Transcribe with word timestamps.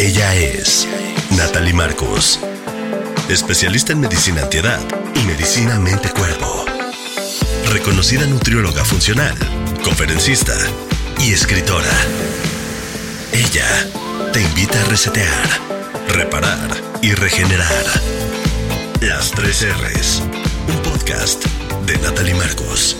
Ella 0.00 0.34
es 0.34 0.88
Natalie 1.36 1.74
Marcos, 1.74 2.40
especialista 3.28 3.92
en 3.92 4.00
medicina 4.00 4.40
antiedad 4.40 4.80
y 5.14 5.26
medicina 5.26 5.78
mente-cuerpo. 5.78 6.64
Reconocida 7.70 8.24
nutrióloga 8.24 8.82
funcional, 8.82 9.36
conferencista 9.84 10.54
y 11.18 11.34
escritora. 11.34 11.92
Ella 13.34 13.68
te 14.32 14.40
invita 14.40 14.80
a 14.80 14.84
resetear, 14.86 15.46
reparar 16.08 16.70
y 17.02 17.12
regenerar. 17.12 17.84
Las 19.02 19.32
tres 19.32 19.66
R's, 19.68 20.22
un 20.66 20.78
podcast 20.78 21.44
de 21.84 21.98
Natalie 21.98 22.36
Marcos. 22.36 22.96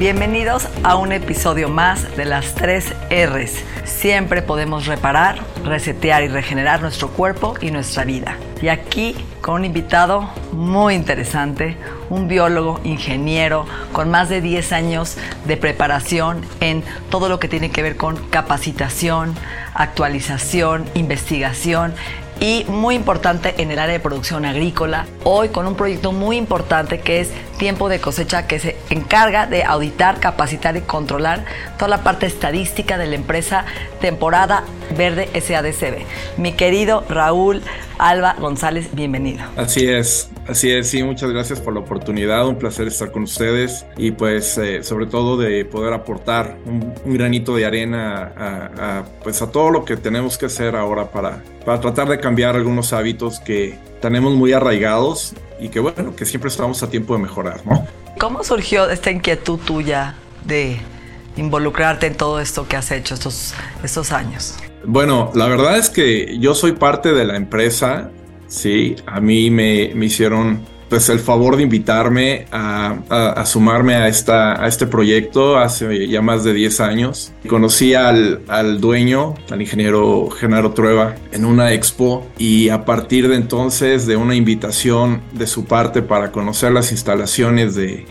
Bienvenidos 0.00 0.66
a 0.82 0.96
un 0.96 1.12
episodio 1.12 1.68
más 1.68 2.16
de 2.16 2.24
las 2.24 2.56
tres 2.56 2.86
R's. 3.08 3.69
Siempre 4.00 4.40
podemos 4.40 4.86
reparar, 4.86 5.40
resetear 5.62 6.22
y 6.22 6.28
regenerar 6.28 6.80
nuestro 6.80 7.08
cuerpo 7.08 7.56
y 7.60 7.70
nuestra 7.70 8.04
vida. 8.04 8.38
Y 8.62 8.68
aquí 8.68 9.14
con 9.42 9.56
un 9.56 9.66
invitado 9.66 10.30
muy 10.52 10.94
interesante, 10.94 11.76
un 12.08 12.26
biólogo, 12.26 12.80
ingeniero, 12.82 13.66
con 13.92 14.10
más 14.10 14.30
de 14.30 14.40
10 14.40 14.72
años 14.72 15.18
de 15.44 15.58
preparación 15.58 16.40
en 16.60 16.82
todo 17.10 17.28
lo 17.28 17.38
que 17.38 17.48
tiene 17.48 17.70
que 17.70 17.82
ver 17.82 17.98
con 17.98 18.16
capacitación, 18.28 19.34
actualización, 19.74 20.86
investigación 20.94 21.92
y 22.40 22.64
muy 22.68 22.94
importante 22.94 23.54
en 23.58 23.70
el 23.70 23.78
área 23.78 23.92
de 23.92 24.00
producción 24.00 24.46
agrícola. 24.46 25.06
Hoy 25.24 25.50
con 25.50 25.66
un 25.66 25.76
proyecto 25.76 26.12
muy 26.12 26.38
importante 26.38 27.00
que 27.00 27.20
es 27.20 27.30
Tiempo 27.58 27.90
de 27.90 28.00
Cosecha 28.00 28.46
que 28.46 28.58
se 28.58 28.76
encarga 28.88 29.46
de 29.46 29.62
auditar, 29.62 30.18
capacitar 30.18 30.76
y 30.76 30.80
controlar 30.80 31.44
toda 31.76 31.88
la 31.88 32.02
parte 32.02 32.24
estadística 32.24 32.96
de 32.96 33.06
la 33.06 33.16
empresa 33.16 33.66
Temporada 34.00 34.64
Verde 34.96 35.28
SADCB. 35.38 36.06
Mi 36.38 36.52
querido 36.52 37.04
Raúl 37.10 37.62
Alba 37.98 38.34
González, 38.38 38.88
bienvenido. 38.94 39.44
Así 39.56 39.86
es, 39.86 40.29
así 40.46 40.70
es, 40.70 40.88
sí, 40.88 41.02
muchas 41.02 41.30
gracias 41.30 41.60
por 41.60 41.74
la 41.74 41.80
oportunidad, 41.80 42.46
un 42.46 42.56
placer 42.56 42.88
estar 42.88 43.10
con 43.12 43.24
ustedes 43.24 43.86
y 43.96 44.10
pues 44.12 44.58
eh, 44.58 44.82
sobre 44.82 45.06
todo 45.06 45.36
de 45.36 45.64
poder 45.64 45.92
aportar 45.92 46.56
un, 46.66 46.94
granito 47.04 47.54
de 47.56 47.66
arena 47.66 48.32
a, 48.36 49.04
pues 49.22 49.42
a 49.42 49.50
todo 49.50 49.70
lo 49.70 49.84
que 49.84 49.96
tenemos 49.96 50.38
que 50.38 50.46
hacer 50.46 50.76
ahora 50.76 51.10
para, 51.10 51.42
para 51.64 51.80
tratar 51.80 52.08
de 52.08 52.18
cambiar 52.18 52.56
algunos 52.56 52.92
hábitos 52.92 53.40
que 53.40 53.78
tenemos 54.00 54.34
muy 54.34 54.52
arraigados 54.52 55.34
y 55.60 55.68
que 55.68 55.80
bueno, 55.80 56.16
que 56.16 56.24
siempre 56.24 56.48
estamos 56.48 56.82
a 56.82 56.90
tiempo 56.90 57.14
de 57.14 57.22
mejorar, 57.22 57.64
¿no? 57.66 57.86
¿Cómo 58.18 58.44
surgió 58.44 58.88
esta 58.90 59.10
inquietud 59.10 59.58
tuya 59.58 60.14
de 60.44 60.78
involucrarte 61.36 62.06
en 62.06 62.16
todo 62.16 62.40
esto 62.40 62.66
que 62.66 62.76
has 62.76 62.90
hecho 62.90 63.14
estos, 63.14 63.54
estos 63.82 64.12
años? 64.12 64.56
Bueno, 64.84 65.30
la 65.34 65.46
verdad 65.46 65.78
es 65.78 65.90
que 65.90 66.38
yo 66.38 66.54
soy 66.54 66.72
parte 66.72 67.12
de 67.12 67.24
la 67.24 67.36
empresa, 67.36 68.10
sí, 68.50 68.96
a 69.06 69.20
mí 69.20 69.50
me, 69.50 69.92
me 69.94 70.06
hicieron 70.06 70.60
pues 70.90 71.08
el 71.08 71.20
favor 71.20 71.56
de 71.56 71.62
invitarme 71.62 72.46
a, 72.50 73.44
sumarme 73.46 73.94
a, 73.94 74.08
esta, 74.08 74.62
a 74.62 74.66
este 74.66 74.88
proyecto 74.88 75.56
hace 75.56 76.08
ya 76.08 76.20
más 76.20 76.42
de 76.42 76.52
10 76.52 76.80
años. 76.80 77.32
Conocí 77.48 77.94
al, 77.94 78.40
al, 78.48 78.80
dueño, 78.80 79.34
al 79.50 79.62
ingeniero 79.62 80.28
Genaro 80.30 80.72
Trueba, 80.72 81.14
en 81.30 81.44
una 81.44 81.72
expo 81.72 82.26
y 82.38 82.70
a 82.70 82.84
partir 82.84 83.28
de 83.28 83.36
entonces 83.36 84.06
de 84.06 84.16
una 84.16 84.34
invitación 84.34 85.22
de 85.32 85.46
su 85.46 85.64
parte 85.64 86.02
para 86.02 86.32
conocer 86.32 86.72
las 86.72 86.90
instalaciones 86.90 87.76
de, 87.76 88.04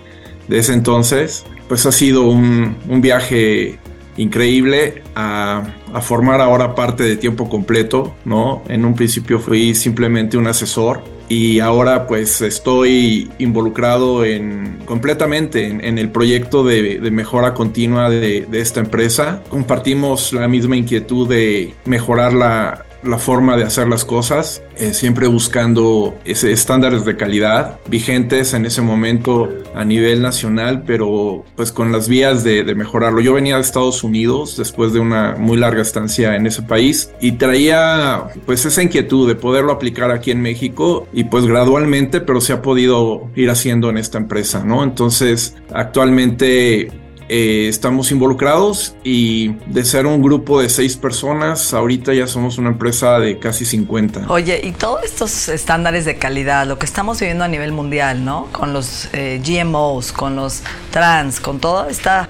de 0.48 0.58
ese 0.58 0.74
entonces, 0.74 1.46
pues 1.68 1.86
ha 1.86 1.92
sido 1.92 2.30
un, 2.30 2.78
un 2.88 3.02
viaje 3.02 3.78
increíble 4.20 5.02
a, 5.16 5.64
a, 5.94 6.02
formar 6.02 6.42
ahora 6.42 6.76
parte 6.76 7.04
de 7.04 7.16
tiempo 7.16 7.50
completo, 7.50 8.16
¿no? 8.26 8.62
En 8.68 8.86
un 8.86 8.94
principio 8.94 9.40
fui 9.40 9.74
simplemente 9.74 10.38
un 10.38 10.48
asesor 10.48 11.02
y 11.30 11.60
ahora 11.60 12.08
pues 12.08 12.42
estoy 12.42 13.32
involucrado 13.38 14.26
en 14.26 14.80
completamente 14.86 15.68
en, 15.68 15.98
el 16.00 16.10
proyecto 16.10 16.64
de, 16.64 17.00
mejora 17.12 17.54
continua 17.54 18.10
de, 18.10 18.46
de, 18.50 18.60
esta 18.60 18.80
empresa. 18.80 19.44
Compartimos 19.48 20.34
la 20.34 20.48
misma 20.48 20.76
inquietud 20.76 21.30
de 21.30 21.74
mejorar 21.86 22.34
la, 22.34 22.86
la 23.04 23.18
forma 23.18 23.58
de 23.58 23.64
hacer 23.64 23.88
las 23.88 24.06
cosas, 24.06 24.62
eh, 24.78 24.94
siempre 24.94 25.28
buscando 25.28 26.16
ese 26.26 26.52
estándares 26.52 27.06
de 27.06 27.16
calidad 27.16 27.80
vigentes 27.88 28.54
en 28.54 28.66
ese 28.66 28.82
momento 28.82 29.50
a 29.74 29.86
nivel 29.86 30.22
nacional, 30.22 30.84
pero 30.86 31.46
pues 31.56 31.72
con 31.72 31.92
las 31.92 32.10
vías 32.10 32.44
de, 32.44 32.70
mejorarlo. 32.76 33.20
Yo 33.20 33.34
venía 33.34 33.56
de 33.56 33.62
Estados 33.62 34.04
Unidos 34.04 34.56
después 34.56 34.94
de 34.94 35.00
una 35.00 35.36
muy 35.36 35.58
larga 35.58 35.82
estancia 35.82 36.36
en 36.36 36.46
ese 36.46 36.62
país 36.62 37.12
y 37.20 37.34
traía 37.34 38.26
pues 38.46 38.66
esa 38.66 38.84
inquietud 38.84 39.28
de 39.28 39.36
poderlo 39.36 39.72
aplicar 39.72 40.12
aquí 40.12 40.32
en 40.32 40.42
México 40.42 41.08
y 41.12 41.26
pues 41.26 41.46
gradualmente, 41.46 42.22
pero 42.22 42.42
se 42.42 42.54
ha 42.54 42.62
podido 42.62 43.30
ir 43.36 43.50
haciendo 43.50 43.90
en 43.90 43.98
esta 43.98 44.18
empresa, 44.18 44.64
¿no? 44.64 44.84
Entonces, 44.84 45.56
actualmente 45.74 46.92
eh, 47.30 47.68
estamos 47.70 48.12
involucrados 48.12 48.96
y 49.04 49.50
de 49.68 49.86
ser 49.86 50.08
un 50.08 50.22
grupo 50.22 50.60
de 50.60 50.68
seis 50.68 50.98
personas, 50.98 51.74
ahorita 51.76 52.14
ya 52.14 52.26
somos 52.26 52.58
una 52.58 52.70
empresa 52.70 53.20
de 53.20 53.38
casi 53.38 53.66
50. 53.66 54.26
Oye, 54.30 54.60
y 54.64 54.72
todos 54.72 55.04
estos 55.04 55.48
estándares 55.48 56.06
de 56.06 56.18
calidad, 56.18 56.66
lo 56.66 56.80
que 56.80 56.88
estamos 56.88 57.20
viviendo 57.20 57.44
a 57.44 57.48
nivel 57.48 57.72
mundial, 57.72 58.26
¿no? 58.26 58.48
Con 58.52 58.74
los 58.74 59.10
eh, 59.14 59.40
GMOs, 59.46 60.12
con 60.12 60.36
los 60.36 60.64
trans, 60.90 61.40
con 61.40 61.60
toda 61.60 61.90
esta 61.92 62.30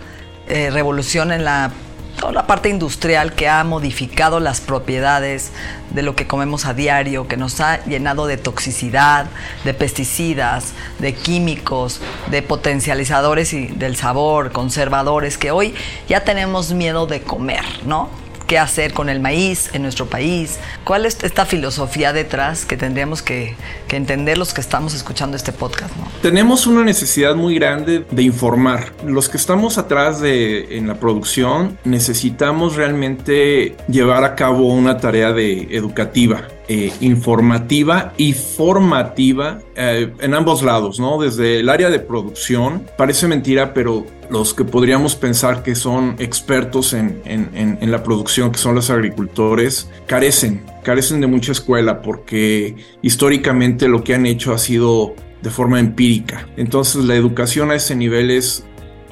eh, 0.50 0.70
revolución 0.70 1.32
en 1.32 1.46
la 1.46 1.72
toda 2.20 2.34
la 2.34 2.48
parte 2.48 2.70
industrial 2.70 3.34
que 3.34 3.48
ha 3.48 3.64
modificado 3.64 4.40
las 4.40 4.62
propiedades 4.62 5.52
de 5.92 6.04
lo 6.04 6.16
que 6.16 6.28
comemos 6.28 6.66
a 6.66 6.74
diario, 6.74 7.28
que 7.28 7.38
nos 7.38 7.62
ha 7.62 7.84
llenado 7.86 8.28
de 8.28 8.38
toxicidad, 8.38 9.28
de 9.64 9.74
pesticidas, 9.74 10.74
de 11.00 11.14
químicos, 11.14 12.02
de 12.30 12.42
potencializadores 12.42 13.54
y 13.54 13.68
del 13.68 13.96
sabor, 13.96 14.52
conservadores, 14.52 15.38
que 15.38 15.52
hoy 15.52 15.74
ya 16.08 16.24
tenemos 16.24 16.74
miedo 16.74 17.08
de 17.08 17.22
comer, 17.22 17.64
¿no? 17.86 18.10
Qué 18.50 18.58
hacer 18.58 18.94
con 18.94 19.10
el 19.10 19.20
maíz 19.20 19.70
en 19.74 19.84
nuestro 19.84 20.08
país, 20.08 20.58
cuál 20.84 21.06
es 21.06 21.24
esta 21.24 21.46
filosofía 21.46 22.14
detrás 22.14 22.66
que 22.66 22.78
tendríamos 22.78 23.22
que, 23.22 23.56
entender 23.90 24.38
los 24.38 24.54
que 24.54 24.62
estamos 24.62 24.94
escuchando 24.94 25.38
este 25.38 25.52
podcast. 25.52 25.94
Tenemos 26.22 26.66
una 26.66 26.84
necesidad 26.84 27.36
muy 27.36 27.56
grande 27.56 28.06
de 28.10 28.24
informar. 28.24 28.94
Los 29.06 29.30
que 29.30 29.38
estamos 29.38 29.78
atrás 29.78 30.20
de, 30.20 30.78
en 30.78 30.88
la 30.88 30.96
producción 30.96 31.78
necesitamos 31.84 32.76
realmente 32.76 33.76
llevar 33.88 34.24
a 34.24 34.36
cabo 34.36 34.74
una 34.74 34.98
tarea 34.98 35.32
de 35.32 35.68
educativa 35.76 36.48
eh, 36.72 36.94
informativa 37.02 38.14
y 38.16 38.34
formativa 38.34 39.60
eh, 39.76 40.14
en 40.20 40.36
ambos 40.36 40.62
lados, 40.62 41.00
¿no? 41.00 41.20
Desde 41.20 41.62
el 41.62 41.68
área 41.68 41.90
de 41.90 41.98
producción, 41.98 42.86
parece 42.96 43.28
mentira, 43.28 43.74
pero 43.74 44.06
los 44.30 44.54
que 44.54 44.64
podríamos 44.64 45.16
pensar 45.16 45.64
que 45.64 45.74
son 45.74 46.16
expertos 46.20 46.94
en, 46.94 47.24
en, 47.26 47.92
la 47.92 48.04
producción, 48.04 48.52
que 48.52 48.60
son 48.60 48.76
los 48.76 48.92
agricultores, 48.92 49.90
carecen, 50.06 50.62
carecen 50.84 51.22
de 51.22 51.26
mucha 51.26 51.54
escuela 51.54 52.04
porque 52.04 52.76
históricamente 53.02 53.88
lo 53.88 54.04
que 54.04 54.14
han 54.14 54.28
hecho 54.28 54.54
ha 54.54 54.60
sido 54.60 55.16
de 55.42 55.50
forma 55.50 55.80
empírica. 55.80 56.48
Entonces 56.56 57.04
la 57.04 57.16
educación 57.16 57.72
a 57.72 57.76
ese 57.78 57.96
nivel 57.96 58.30
es, 58.30 58.64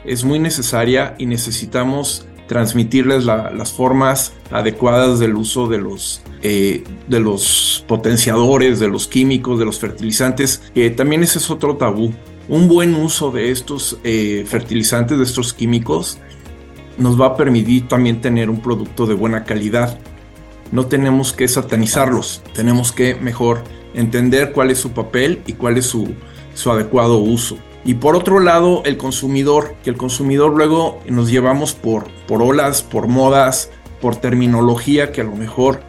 es 0.06 0.24
muy 0.24 0.38
necesaria 0.38 1.16
y 1.18 1.26
necesitamos 1.26 2.28
transmitirles 2.48 3.26
las 3.26 3.74
formas 3.74 4.34
adecuadas 4.52 5.20
del 5.20 5.36
uso 5.36 5.68
de 5.68 5.78
los, 5.78 6.22
eh, 6.42 6.84
de 7.08 7.20
los 7.20 7.84
potenciadores, 7.88 8.80
de 8.80 8.88
los 8.88 9.08
químicos, 9.08 9.60
de 9.60 9.66
los 9.66 9.80
fertilizantes, 9.80 10.62
también 10.96 11.24
ese 11.24 11.40
es 11.40 11.50
otro 11.50 11.78
tabú. 11.78 12.14
Un 12.50 12.70
buen 12.70 12.96
uso 12.96 13.32
de 13.32 13.52
estos 13.52 14.00
eh, 14.06 14.46
fertilizantes, 14.48 15.18
de 15.18 15.24
estos 15.24 15.54
químicos, 15.54 16.18
nos 16.98 17.20
va 17.20 17.28
a 17.28 17.36
permitir 17.36 17.88
también 17.88 18.22
tener 18.22 18.50
un 18.50 18.62
producto 18.62 19.06
de 19.06 19.14
buena 19.14 19.44
calidad. 19.44 20.00
No 20.72 20.88
tenemos 20.88 21.34
que 21.34 21.48
satanizarlos, 21.48 22.42
tenemos 22.54 22.92
que 22.92 23.16
mejor 23.16 23.64
entender 23.94 24.52
cuál 24.54 24.72
es 24.72 24.80
su 24.80 24.92
papel 24.92 25.42
y 25.46 25.54
cuál 25.54 25.78
es 25.78 25.86
su, 25.86 26.14
su 26.54 26.72
adecuado 26.72 27.18
uso. 27.18 27.58
Y 27.88 27.94
por 27.94 28.18
otro 28.18 28.42
lado, 28.42 28.84
el 28.84 28.98
consumidor, 28.98 29.76
que 29.82 29.90
el 29.90 29.96
consumidor 29.96 30.52
luego 30.52 31.00
nos 31.08 31.32
llevamos 31.32 31.74
por, 31.74 32.10
por 32.28 32.42
olas, 32.42 32.82
por 32.82 33.08
modas, 33.08 33.70
por 34.02 34.18
terminología 34.18 35.14
que 35.14 35.22
a 35.22 35.24
lo 35.24 35.38
mejor 35.38 35.80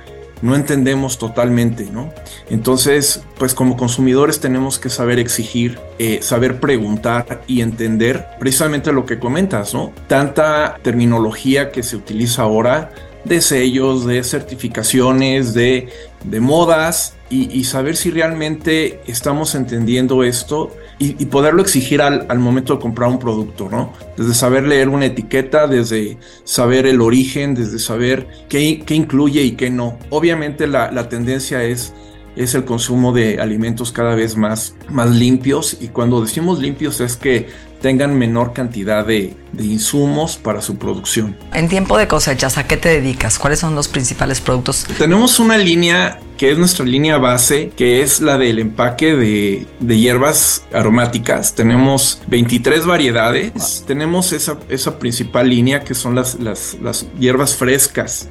no 0.40 0.54
entendemos 0.54 1.18
totalmente, 1.18 1.88
¿no? 1.90 2.12
Entonces, 2.50 3.24
pues 3.36 3.52
como 3.52 3.76
consumidores 3.76 4.38
tenemos 4.38 4.78
que 4.78 4.90
saber 4.90 5.18
exigir, 5.18 5.80
eh, 5.98 6.20
saber 6.22 6.60
preguntar 6.60 7.42
y 7.48 7.62
entender 7.62 8.26
precisamente 8.38 8.92
lo 8.92 9.04
que 9.04 9.18
comentas, 9.18 9.74
¿no? 9.74 9.90
Tanta 10.06 10.78
terminología 10.82 11.72
que 11.72 11.82
se 11.82 11.96
utiliza 11.96 12.42
ahora 12.42 12.92
de 13.24 13.40
sellos, 13.40 14.06
de 14.06 14.22
certificaciones, 14.22 15.52
de, 15.52 15.88
de 16.22 16.38
modas 16.38 17.14
y, 17.28 17.50
y 17.58 17.64
saber 17.64 17.96
si 17.96 18.12
realmente 18.12 19.00
estamos 19.08 19.56
entendiendo 19.56 20.22
esto 20.22 20.70
y, 21.00 21.26
poderlo 21.26 21.62
exigir 21.62 22.02
al, 22.02 22.38
momento 22.38 22.74
de 22.74 22.80
comprar 22.80 23.08
un 23.08 23.18
producto, 23.18 23.68
¿no? 23.70 23.92
Desde 24.16 24.34
saber 24.34 24.64
leer 24.64 24.88
una 24.88 25.06
etiqueta, 25.06 25.68
desde 25.68 26.18
saber 26.44 26.86
el 26.86 27.00
origen, 27.00 27.54
desde 27.54 27.78
saber 27.78 28.26
qué, 28.48 28.82
qué 28.84 28.94
incluye 28.94 29.42
y 29.42 29.52
qué 29.52 29.70
no. 29.70 29.98
Obviamente 30.10 30.66
la, 30.66 30.90
la 30.90 31.08
tendencia 31.08 31.62
es 31.62 31.94
es 32.38 32.54
el 32.54 32.64
consumo 32.64 33.12
de 33.12 33.40
alimentos 33.40 33.90
cada 33.90 34.14
vez 34.14 34.36
más, 34.36 34.76
más 34.88 35.10
limpios 35.10 35.76
y 35.80 35.88
cuando 35.88 36.20
decimos 36.20 36.60
limpios 36.60 37.00
es 37.00 37.16
que 37.16 37.48
tengan 37.80 38.18
menor 38.18 38.52
cantidad 38.52 39.06
de, 39.06 39.34
de, 39.52 39.64
insumos 39.64 40.36
para 40.36 40.60
su 40.60 40.76
producción. 40.76 41.36
En 41.54 41.68
tiempo 41.68 41.96
de 41.96 42.08
cosechas, 42.08 42.58
¿a 42.58 42.66
qué 42.66 42.76
te 42.76 42.88
dedicas? 42.88 43.38
¿Cuáles 43.38 43.60
son 43.60 43.74
los 43.74 43.88
principales 43.88 44.40
productos? 44.40 44.86
Tenemos 44.98 45.38
una 45.38 45.56
línea 45.58 46.18
que 46.36 46.52
es 46.52 46.58
nuestra 46.58 46.86
línea 46.86 47.18
base, 47.18 47.70
que 47.76 48.00
es 48.00 48.20
la 48.20 48.38
del 48.38 48.60
empaque 48.60 49.14
de, 49.14 49.66
de 49.80 49.98
hierbas 49.98 50.64
aromáticas. 50.72 51.54
Tenemos 51.54 52.22
23 52.28 52.86
variedades. 52.86 53.84
Tenemos 53.86 54.32
esa, 54.32 54.56
esa 54.68 54.98
principal 54.98 55.48
línea 55.48 55.80
que 55.80 55.94
son 55.94 56.14
las, 56.14 56.38
las, 56.38 56.76
las 56.80 57.06
hierbas 57.18 57.56
frescas 57.56 58.28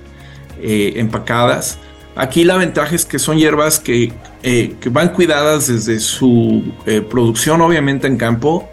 eh, 0.61 0.93
empacadas. 0.95 1.77
Aquí 2.15 2.43
la 2.43 2.57
ventaja 2.57 2.95
es 2.95 3.05
que 3.05 3.19
son 3.19 3.37
hierbas 3.37 3.79
que, 3.79 4.11
eh, 4.41 4.75
que 4.79 4.89
van 4.89 5.09
cuidadas 5.09 5.67
desde 5.67 5.99
su 5.99 6.63
eh, 6.87 7.01
producción, 7.01 7.61
obviamente 7.61 8.07
en 8.07 8.17
campo, 8.17 8.67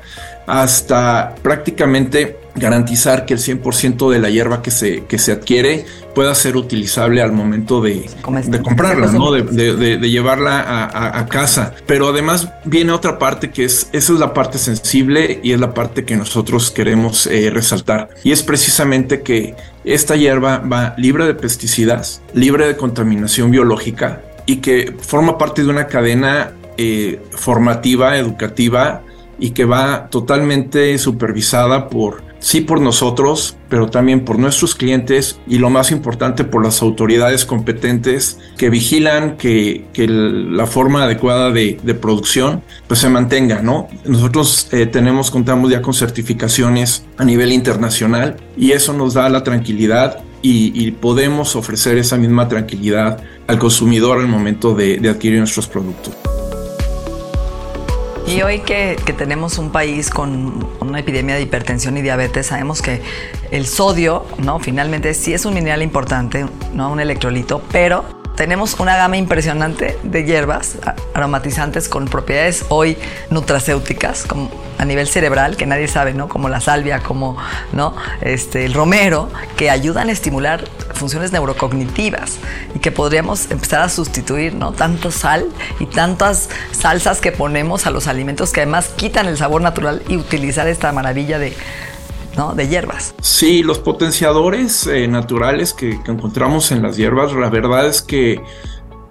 hasta 0.46 1.34
prácticamente 1.42 2.38
garantizar 2.54 3.26
que 3.26 3.34
el 3.34 3.40
100% 3.40 4.10
de 4.10 4.18
la 4.20 4.30
hierba 4.30 4.62
que 4.62 4.70
se, 4.70 5.04
que 5.04 5.18
se 5.18 5.32
adquiere 5.32 5.86
pueda 6.14 6.34
ser 6.34 6.56
utilizable 6.56 7.20
al 7.20 7.32
momento 7.32 7.80
de, 7.80 8.08
de 8.46 8.62
comprarla, 8.62 9.08
¿no? 9.08 9.32
de, 9.32 9.98
llevarla 9.98 10.88
a, 10.92 11.26
casa. 11.26 11.74
Pero 11.86 12.08
además 12.08 12.48
viene 12.64 12.92
otra 12.92 13.18
parte 13.18 13.50
que 13.50 13.64
es, 13.64 13.88
esa 13.92 14.12
es 14.12 14.18
la 14.20 14.32
parte 14.32 14.58
sensible 14.58 15.40
y 15.42 15.52
es 15.52 15.60
la 15.60 15.74
parte 15.74 16.04
que 16.04 16.16
nosotros 16.16 16.70
queremos 16.70 17.26
eh, 17.26 17.50
resaltar. 17.50 18.10
Y 18.22 18.30
es 18.30 18.44
precisamente 18.44 19.22
que 19.22 19.56
esta 19.84 20.14
hierba 20.14 20.58
va 20.58 20.94
libre 20.96 21.26
de 21.26 21.34
pesticidas, 21.34 22.22
libre 22.32 22.68
de 22.68 22.76
contaminación 22.76 23.50
biológica 23.50 24.22
y 24.46 24.56
que 24.56 24.94
forma 25.00 25.36
parte 25.36 25.64
de 25.64 25.70
una 25.70 25.88
cadena 25.88 26.52
eh, 26.76 27.20
formativa, 27.30 28.16
educativa, 28.18 29.02
y 29.38 29.50
que 29.50 29.64
va 29.64 30.08
totalmente 30.08 30.96
supervisada 30.98 31.88
por, 31.88 32.22
sí 32.44 32.60
por 32.60 32.80
nosotros, 32.80 33.56
pero 33.70 33.88
también 33.88 34.24
por 34.24 34.38
nuestros 34.38 34.74
clientes 34.74 35.38
y 35.46 35.58
lo 35.58 35.70
más 35.70 35.90
importante 35.90 36.44
por 36.44 36.62
las 36.62 36.82
autoridades 36.82 37.46
competentes 37.46 38.38
que 38.58 38.68
vigilan 38.68 39.36
que, 39.38 39.86
la 39.96 40.66
forma 40.66 41.04
adecuada 41.04 41.50
de, 41.50 41.98
producción 42.00 42.62
pues 42.86 43.00
se 43.00 43.08
mantenga, 43.08 43.62
¿no? 43.62 43.88
Nosotros 44.04 44.68
eh, 44.72 44.84
tenemos, 44.84 45.30
contamos 45.30 45.70
ya 45.70 45.80
con 45.80 45.94
certificaciones 45.94 47.06
a 47.16 47.24
nivel 47.24 47.52
internacional 47.52 48.36
y 48.56 48.72
eso 48.72 48.92
nos 48.92 49.14
da 49.14 49.28
la 49.30 49.42
tranquilidad 49.42 50.22
y, 50.42 50.90
podemos 50.90 51.56
ofrecer 51.56 51.96
esa 51.96 52.18
misma 52.18 52.48
tranquilidad 52.48 53.22
al 53.46 53.58
consumidor 53.58 54.18
al 54.18 54.28
momento 54.28 54.74
de 54.74 55.08
adquirir 55.08 55.38
nuestros 55.38 55.66
productos. 55.66 56.14
Y 58.26 58.40
hoy 58.42 58.60
que, 58.60 58.96
tenemos 59.16 59.58
un 59.58 59.70
país 59.70 60.10
con 60.10 60.66
una 60.80 60.98
epidemia 60.98 61.34
de 61.34 61.42
hipertensión 61.42 61.96
y 61.96 62.02
diabetes, 62.02 62.46
sabemos 62.46 62.80
que 62.80 63.02
el 63.50 63.66
sodio, 63.66 64.24
¿no? 64.38 64.58
Finalmente 64.58 65.12
sí 65.14 65.34
es 65.34 65.44
un 65.44 65.54
mineral 65.54 65.82
importante, 65.82 66.46
¿no? 66.72 66.90
Un 66.90 67.00
electrolito, 67.00 67.62
pero 67.70 68.04
tenemos 68.34 68.80
una 68.80 68.96
gama 68.96 69.16
impresionante 69.16 69.98
de 70.02 70.24
hierbas 70.24 70.78
aromatizantes 71.12 71.88
con 71.88 72.06
propiedades 72.06 72.64
hoy 72.70 72.96
nutracéuticas 73.30 74.24
como 74.24 74.50
a 74.78 74.84
nivel 74.84 75.06
cerebral 75.06 75.56
que 75.56 75.66
nadie 75.66 75.88
sabe, 75.88 76.14
¿no? 76.14 76.28
Como 76.28 76.48
la 76.48 76.60
salvia, 76.60 77.00
como 77.00 77.36
¿no? 77.72 77.94
este, 78.20 78.64
el 78.64 78.74
romero, 78.74 79.28
que 79.56 79.70
ayudan 79.70 80.08
a 80.08 80.12
estimular 80.12 80.64
funciones 80.94 81.32
neurocognitivas 81.32 82.38
y 82.74 82.78
que 82.78 82.92
podríamos 82.92 83.50
empezar 83.50 83.82
a 83.82 83.88
sustituir, 83.88 84.54
¿no? 84.54 84.72
Tanto 84.72 85.10
sal 85.10 85.46
y 85.80 85.86
tantas 85.86 86.48
salsas 86.72 87.20
que 87.20 87.32
ponemos 87.32 87.86
a 87.86 87.90
los 87.90 88.06
alimentos 88.06 88.52
que 88.52 88.60
además 88.62 88.88
quitan 88.96 89.26
el 89.26 89.36
sabor 89.36 89.62
natural 89.62 90.02
y 90.08 90.16
utilizar 90.16 90.68
esta 90.68 90.92
maravilla 90.92 91.38
de 91.38 91.54
¿no? 92.36 92.54
de 92.54 92.68
hierbas. 92.68 93.14
Sí, 93.20 93.62
los 93.62 93.78
potenciadores 93.78 94.86
eh, 94.86 95.06
naturales 95.06 95.72
que, 95.72 96.00
encontramos 96.06 96.72
en 96.72 96.82
las 96.82 96.96
hierbas, 96.96 97.32
la 97.32 97.48
verdad 97.48 97.86
es 97.86 98.02
que 98.02 98.42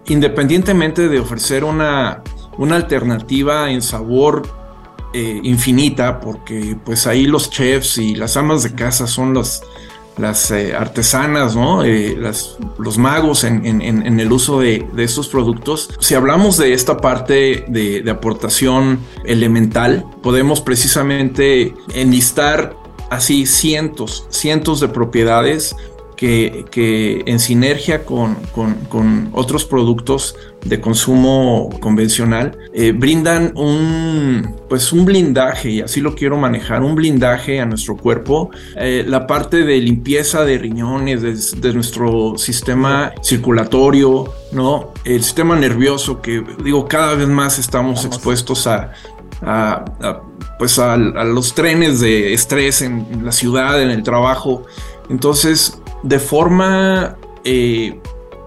independientemente 0.07 1.07
de 1.07 1.19
ofrecer 1.19 1.63
una, 1.63 2.21
una 2.57 2.75
alternativa 2.75 3.71
en 3.71 3.81
sabor 3.81 4.62
eh, 5.13 5.39
infinita, 5.43 6.19
porque 6.19 6.75
pues 6.83 7.07
ahí 7.07 7.25
los 7.25 7.49
chefs 7.49 7.97
y 7.97 8.15
las 8.15 8.35
amas 8.37 8.63
de 8.63 8.73
casa 8.73 9.07
son 9.07 9.33
los, 9.33 9.61
las 10.17 10.51
eh, 10.51 10.75
artesanas, 10.75 11.55
¿no? 11.55 11.83
las, 11.83 12.57
los 12.77 12.97
magos 12.97 13.43
en, 13.43 14.19
el 14.19 14.31
uso 14.31 14.59
de, 14.59 14.85
estos 14.97 15.27
productos. 15.27 15.89
Si 15.99 16.15
hablamos 16.15 16.57
de 16.57 16.73
esta 16.73 16.97
parte 16.97 17.65
de, 17.67 18.01
de 18.01 18.11
aportación 18.11 18.99
elemental, 19.25 20.05
podemos 20.21 20.61
precisamente 20.61 21.73
enlistar 21.93 22.75
así 23.09 23.45
cientos, 23.45 24.25
cientos 24.29 24.79
de 24.79 24.87
propiedades 24.87 25.75
que, 26.23 26.63
que 26.71 27.21
en 27.25 27.37
sinergia 27.37 28.05
con, 28.05 28.35
con, 28.53 29.29
otros 29.33 29.65
productos 29.65 30.37
de 30.63 30.79
consumo 30.79 31.69
convencional 31.81 32.57
eh, 32.73 32.93
brindan 32.93 33.51
un 33.57 34.55
pues 34.69 34.93
un 34.93 35.03
blindaje 35.03 35.69
y 35.69 35.81
así 35.81 35.99
lo 35.99 36.15
quiero 36.15 36.37
manejar 36.37 36.81
un 36.81 36.95
blindaje 36.95 37.59
a 37.59 37.65
nuestro 37.65 37.97
cuerpo 37.97 38.51
eh, 38.77 39.03
la 39.05 39.27
parte 39.27 39.65
de 39.65 39.79
limpieza 39.79 40.45
de 40.45 40.59
riñones 40.59 41.59
de, 41.59 41.73
nuestro 41.73 42.37
sistema 42.37 43.11
circulatorio 43.21 44.33
no 44.53 44.93
el 45.03 45.21
sistema 45.23 45.57
nervioso 45.57 46.21
que 46.21 46.41
digo 46.63 46.87
cada 46.87 47.15
vez 47.15 47.27
más 47.27 47.59
estamos 47.59 48.05
expuestos 48.05 48.65
a, 48.65 48.93
a 49.41 49.83
pues 50.57 50.79
a, 50.79 50.95
los 50.95 51.53
trenes 51.53 51.99
de 51.99 52.33
estrés 52.33 52.81
en, 52.81 53.25
la 53.25 53.33
ciudad, 53.33 53.81
en 53.81 53.89
el 53.89 54.03
trabajo. 54.03 54.63
Entonces, 55.09 55.77
de 56.03 56.19
forma 56.19 57.17
eh, 57.43 57.99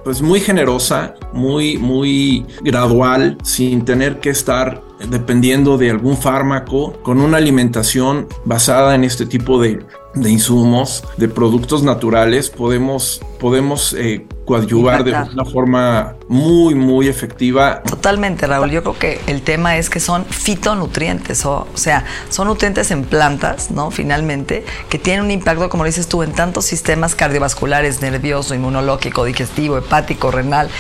pues 0.05 0.23
muy 0.23 0.39
generosa, 0.39 1.15
muy, 1.33 1.79
muy 1.79 2.47
gradual, 2.63 3.39
sin 3.43 3.85
tener 3.85 4.21
que 4.21 4.31
estar 4.31 4.83
dependiendo 5.11 5.77
de 5.79 5.91
algún 5.91 6.17
fármaco, 6.17 6.93
con 7.03 7.21
una 7.21 7.39
alimentación 7.39 8.29
basada 8.45 8.95
en 8.95 9.05
este 9.05 9.27
tipo 9.27 9.61
de, 9.61 9.85
de 10.15 10.31
insumos, 10.31 11.03
de 11.17 11.29
productos 11.29 11.83
naturales, 11.83 12.51
podemos, 12.51 13.21
podemos 13.41 13.95
eh, 13.95 14.27
coadyuvar 14.47 15.05
de 15.05 15.13
una 15.13 15.45
forma 15.45 16.15
muy, 16.29 16.75
muy 16.75 17.09
efectiva. 17.09 17.83
Totalmente, 17.83 18.47
Raúl. 18.47 18.71
Yo 18.71 18.83
creo 18.83 18.99
que 18.99 19.21
el 19.27 19.43
tema 19.43 19.77
es 19.77 19.91
que 19.91 20.01
son 20.01 20.25
fitonutrientes, 20.25 21.45
o, 21.45 21.67
o 21.73 21.77
sea, 21.77 22.05
son 22.31 22.47
nutrientes 22.47 22.91
en 22.91 23.05
plantas, 23.05 23.71
¿no? 23.71 23.91
Finalmente, 23.91 24.65
que 24.89 24.99
tienen 24.99 25.25
un 25.25 25.31
impacto, 25.31 25.69
como 25.69 25.85
dices 25.85 26.09
tú, 26.09 26.23
en 26.23 26.33
tantos 26.33 26.65
sistemas 26.65 27.15
cardiovasculares, 27.15 28.01
nervioso, 28.01 28.55
inmunológico, 28.55 29.25
digestivo, 29.25 29.77
hepático, 29.77 30.31
renal 30.31 30.71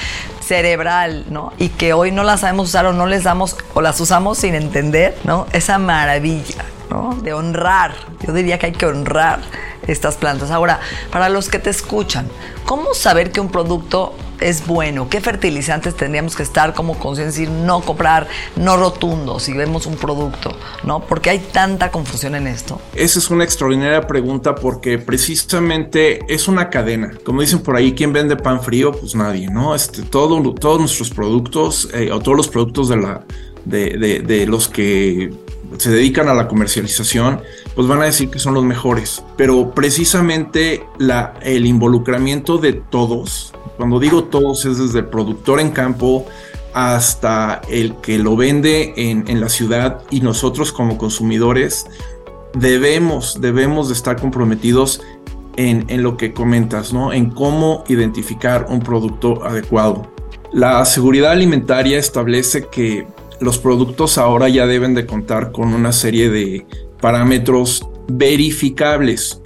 cerebral, 0.40 1.24
¿no? 1.28 1.52
Y 1.58 1.70
que 1.70 1.92
hoy 1.92 2.12
no 2.12 2.22
las 2.22 2.40
sabemos 2.40 2.68
usar 2.68 2.86
o 2.86 2.92
no 2.92 3.06
les 3.06 3.24
damos 3.24 3.56
o 3.74 3.80
las 3.82 4.00
usamos 4.00 4.38
sin 4.38 4.54
entender, 4.54 5.18
¿no? 5.24 5.46
Esa 5.52 5.78
maravilla, 5.78 6.64
¿no? 6.88 7.18
De 7.20 7.32
honrar. 7.32 7.94
Yo 8.24 8.32
diría 8.32 8.58
que 8.58 8.66
hay 8.66 8.72
que 8.72 8.86
honrar 8.86 9.40
estas 9.86 10.16
plantas. 10.16 10.50
Ahora, 10.50 10.80
para 11.10 11.28
los 11.28 11.48
que 11.48 11.58
te 11.58 11.70
escuchan, 11.70 12.28
¿cómo 12.64 12.94
saber 12.94 13.32
que 13.32 13.40
un 13.40 13.50
producto 13.50 14.14
es 14.40 14.66
bueno? 14.66 15.08
¿Qué 15.08 15.20
fertilizantes 15.20 15.96
tendríamos 15.96 16.36
que 16.36 16.42
estar 16.42 16.74
como 16.74 16.98
conciencia 16.98 17.26
decir 17.26 17.50
no 17.50 17.80
comprar, 17.80 18.28
no 18.56 18.76
rotundo 18.76 19.40
si 19.40 19.52
vemos 19.52 19.86
un 19.86 19.96
producto, 19.96 20.56
¿no? 20.84 21.00
Porque 21.00 21.30
hay 21.30 21.38
tanta 21.38 21.90
confusión 21.90 22.34
en 22.34 22.46
esto. 22.46 22.80
Esa 22.94 23.18
es 23.18 23.30
una 23.30 23.44
extraordinaria 23.44 24.06
pregunta 24.06 24.54
porque 24.54 24.98
precisamente 24.98 26.20
es 26.32 26.46
una 26.48 26.70
cadena. 26.70 27.12
Como 27.24 27.40
dicen 27.40 27.60
por 27.60 27.76
ahí, 27.76 27.94
¿quién 27.94 28.12
vende 28.12 28.36
pan 28.36 28.62
frío? 28.62 28.92
Pues 28.92 29.14
nadie, 29.14 29.48
¿no? 29.48 29.74
Este, 29.74 30.02
todo, 30.02 30.54
todos 30.54 30.78
nuestros 30.78 31.10
productos 31.10 31.88
eh, 31.92 32.10
o 32.12 32.20
todos 32.20 32.36
los 32.36 32.48
productos 32.48 32.88
de 32.88 32.96
la 32.96 33.24
de, 33.64 34.22
de 34.24 34.46
los 34.46 34.68
que 34.68 35.32
se 35.78 35.90
dedican 35.90 36.28
a 36.28 36.34
la 36.34 36.48
comercialización, 36.48 37.40
pues 37.74 37.86
van 37.86 38.02
a 38.02 38.06
decir 38.06 38.30
que 38.30 38.38
son 38.38 38.54
los 38.54 38.64
mejores. 38.64 39.22
Pero 39.36 39.72
precisamente 39.72 40.84
el 41.42 41.66
involucramiento 41.66 42.58
de 42.58 42.72
todos, 42.74 43.52
cuando 43.76 43.98
digo 43.98 44.24
todos 44.24 44.64
es 44.64 44.78
desde 44.78 45.00
el 45.00 45.06
productor 45.06 45.60
en 45.60 45.70
campo 45.70 46.26
hasta 46.72 47.62
el 47.70 47.96
que 47.96 48.18
lo 48.18 48.36
vende 48.36 48.92
en, 48.96 49.40
la 49.40 49.48
ciudad 49.48 50.02
y 50.10 50.20
nosotros 50.20 50.72
como 50.72 50.98
consumidores, 50.98 51.86
debemos, 52.54 53.40
debemos 53.40 53.88
de 53.88 53.94
estar 53.94 54.20
comprometidos 54.20 55.00
en, 55.56 55.86
en, 55.88 56.02
lo 56.02 56.18
que 56.18 56.34
comentas, 56.34 56.92
¿no? 56.92 57.14
En 57.14 57.30
cómo 57.30 57.82
identificar 57.88 58.66
un 58.68 58.80
producto 58.80 59.42
adecuado. 59.42 60.06
La 60.52 60.84
seguridad 60.84 61.32
alimentaria 61.32 61.98
establece 61.98 62.66
que 62.66 63.06
los 63.40 63.58
productos 63.58 64.18
ahora 64.18 64.48
ya 64.48 64.66
deben 64.66 64.94
de 64.94 65.06
contar 65.06 65.52
con 65.52 65.74
una 65.74 65.92
serie 65.92 66.30
de 66.30 66.66
parámetros 67.00 67.86
verificables. 68.08 69.40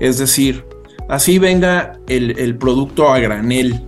Es 0.00 0.18
decir, 0.18 0.64
así 1.08 1.38
venga 1.38 1.98
el, 2.06 2.56
producto 2.56 3.08
a 3.08 3.18
granel 3.18 3.82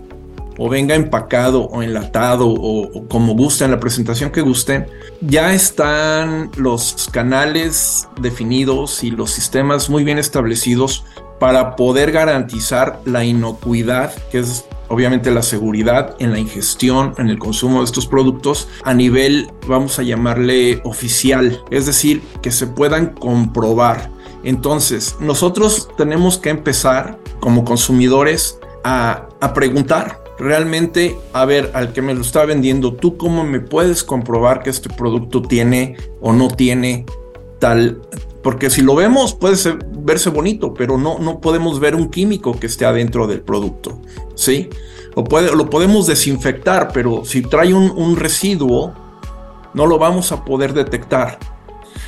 o 0.56 0.68
venga 0.68 0.94
empacado 0.94 1.62
o 1.62 1.82
enlatado 1.82 2.48
o, 2.48 3.06
como 3.08 3.34
gusten, 3.34 3.70
la 3.70 3.78
presentación 3.78 4.30
que 4.30 4.40
gusten, 4.40 4.86
ya 5.20 5.54
están 5.54 6.50
los 6.56 7.08
canales 7.12 8.08
definidos 8.20 9.04
y 9.04 9.10
los 9.10 9.30
sistemas 9.30 9.88
muy 9.88 10.02
bien 10.02 10.18
establecidos 10.18 11.04
para 11.38 11.76
poder 11.76 12.10
garantizar 12.10 13.00
la 13.04 13.24
inocuidad, 13.24 14.12
que 14.32 14.40
es 14.40 14.64
obviamente 14.88 15.30
la 15.30 15.42
seguridad 15.42 16.16
en 16.18 16.32
la 16.32 16.38
ingestión, 16.38 17.14
en 17.18 17.28
el 17.28 17.38
consumo 17.38 17.78
de 17.78 17.84
estos 17.84 18.06
productos 18.06 18.68
a 18.82 18.94
nivel, 18.94 19.50
vamos 19.66 19.98
a 19.98 20.02
llamarle 20.02 20.80
oficial, 20.84 21.62
es 21.70 21.86
decir, 21.86 22.22
que 22.42 22.50
se 22.50 22.66
puedan 22.66 23.14
comprobar. 23.14 24.10
Entonces, 24.44 25.16
nosotros 25.20 25.88
tenemos 25.96 26.38
que 26.38 26.50
empezar 26.50 27.18
como 27.40 27.64
consumidores 27.64 28.58
a, 28.84 29.28
preguntar 29.54 30.22
realmente, 30.38 31.16
a 31.32 31.44
ver, 31.44 31.70
al 31.74 31.92
que 31.92 32.02
me 32.02 32.14
lo 32.14 32.22
está 32.22 32.44
vendiendo, 32.44 32.94
¿tú 32.94 33.16
cómo 33.16 33.44
me 33.44 33.60
puedes 33.60 34.04
comprobar 34.04 34.62
que 34.62 34.70
este 34.70 34.88
producto 34.88 35.42
tiene 35.42 35.96
o 36.20 36.32
no 36.32 36.48
tiene 36.48 37.04
tal? 37.58 38.00
Porque 38.42 38.70
si 38.70 38.82
lo 38.82 38.94
vemos 38.94 39.34
puede 39.34 39.56
verse 39.98 40.30
bonito, 40.30 40.72
pero 40.74 40.96
no, 40.96 41.18
no 41.18 41.40
podemos 41.40 41.80
ver 41.80 41.94
un 41.94 42.08
químico 42.08 42.58
que 42.58 42.66
esté 42.66 42.86
adentro 42.86 43.26
del 43.26 43.40
producto, 43.40 44.00
¿sí? 44.34 44.68
O 45.14 45.24
puede, 45.24 45.54
lo 45.54 45.68
podemos 45.68 46.06
desinfectar, 46.06 46.92
pero 46.92 47.24
si 47.24 47.42
trae 47.42 47.74
un, 47.74 47.90
un 47.90 48.16
residuo, 48.16 48.94
no 49.74 49.86
lo 49.86 49.98
vamos 49.98 50.30
a 50.30 50.44
poder 50.44 50.72
detectar. 50.72 51.38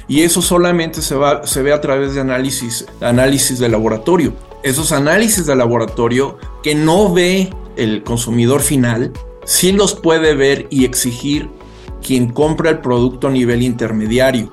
Y 0.07 0.23
eso 0.23 0.41
solamente 0.41 1.03
se, 1.03 1.15
va, 1.15 1.47
se 1.47 1.63
ve 1.63 1.73
a 1.73 1.81
través 1.81 2.15
de 2.15 2.21
análisis, 2.21 2.87
análisis 3.01 3.59
de 3.59 3.69
laboratorio. 3.69 4.35
Esos 4.63 4.93
análisis 4.93 5.47
de 5.47 5.57
laboratorio 5.57 6.39
que 6.63 6.75
no 6.75 7.13
ve 7.13 7.51
el 7.77 8.03
consumidor 8.03 8.61
final, 8.61 9.13
sí 9.45 9.73
los 9.73 9.95
puede 9.95 10.35
ver 10.35 10.67
y 10.71 10.85
exigir 10.85 11.49
quien 12.03 12.31
compra 12.33 12.71
el 12.71 12.79
producto 12.81 13.29
a 13.29 13.31
nivel 13.31 13.63
intermediario 13.63 14.53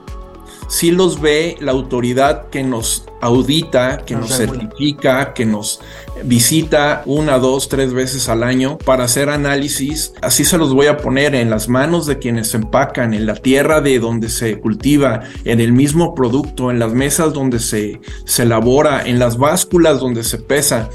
sí 0.67 0.91
los 0.91 1.19
ve 1.21 1.57
la 1.59 1.71
autoridad 1.71 2.49
que 2.49 2.63
nos 2.63 3.05
audita, 3.21 4.03
que 4.05 4.15
nos 4.15 4.35
certifica, 4.35 5.33
que 5.33 5.45
nos 5.45 5.81
visita 6.23 7.03
una, 7.05 7.39
dos, 7.39 7.69
tres 7.69 7.93
veces 7.93 8.29
al 8.29 8.43
año 8.43 8.77
para 8.77 9.05
hacer 9.05 9.29
análisis. 9.29 10.13
Así 10.21 10.45
se 10.45 10.57
los 10.57 10.73
voy 10.73 10.87
a 10.87 10.97
poner 10.97 11.35
en 11.35 11.49
las 11.49 11.67
manos 11.69 12.05
de 12.05 12.19
quienes 12.19 12.53
empacan, 12.53 13.13
en 13.13 13.25
la 13.25 13.35
tierra 13.35 13.81
de 13.81 13.99
donde 13.99 14.29
se 14.29 14.59
cultiva, 14.59 15.21
en 15.45 15.59
el 15.59 15.73
mismo 15.73 16.13
producto, 16.13 16.71
en 16.71 16.79
las 16.79 16.93
mesas 16.93 17.33
donde 17.33 17.59
se, 17.59 18.01
se 18.25 18.43
elabora, 18.43 19.03
en 19.05 19.19
las 19.19 19.37
básculas 19.37 19.99
donde 19.99 20.23
se 20.23 20.37
pesa. 20.37 20.89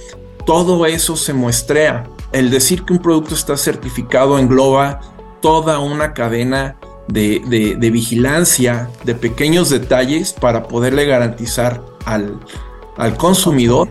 Todo 0.47 0.87
eso 0.87 1.17
se 1.17 1.33
muestrea. 1.33 2.05
El 2.33 2.51
decir 2.51 2.85
que 2.85 2.93
un 2.93 2.99
producto 3.01 3.35
está 3.35 3.57
certificado 3.57 4.39
engloba 4.39 5.01
toda 5.41 5.81
una 5.81 6.15
cadena 6.15 6.77
de, 7.09 7.91
vigilancia, 7.93 8.89
de 9.05 9.15
pequeños 9.15 9.71
detalles 9.71 10.33
para 10.33 10.65
poderle 10.65 11.07
garantizar 11.07 11.83
al, 12.05 12.39
consumidor 13.17 13.89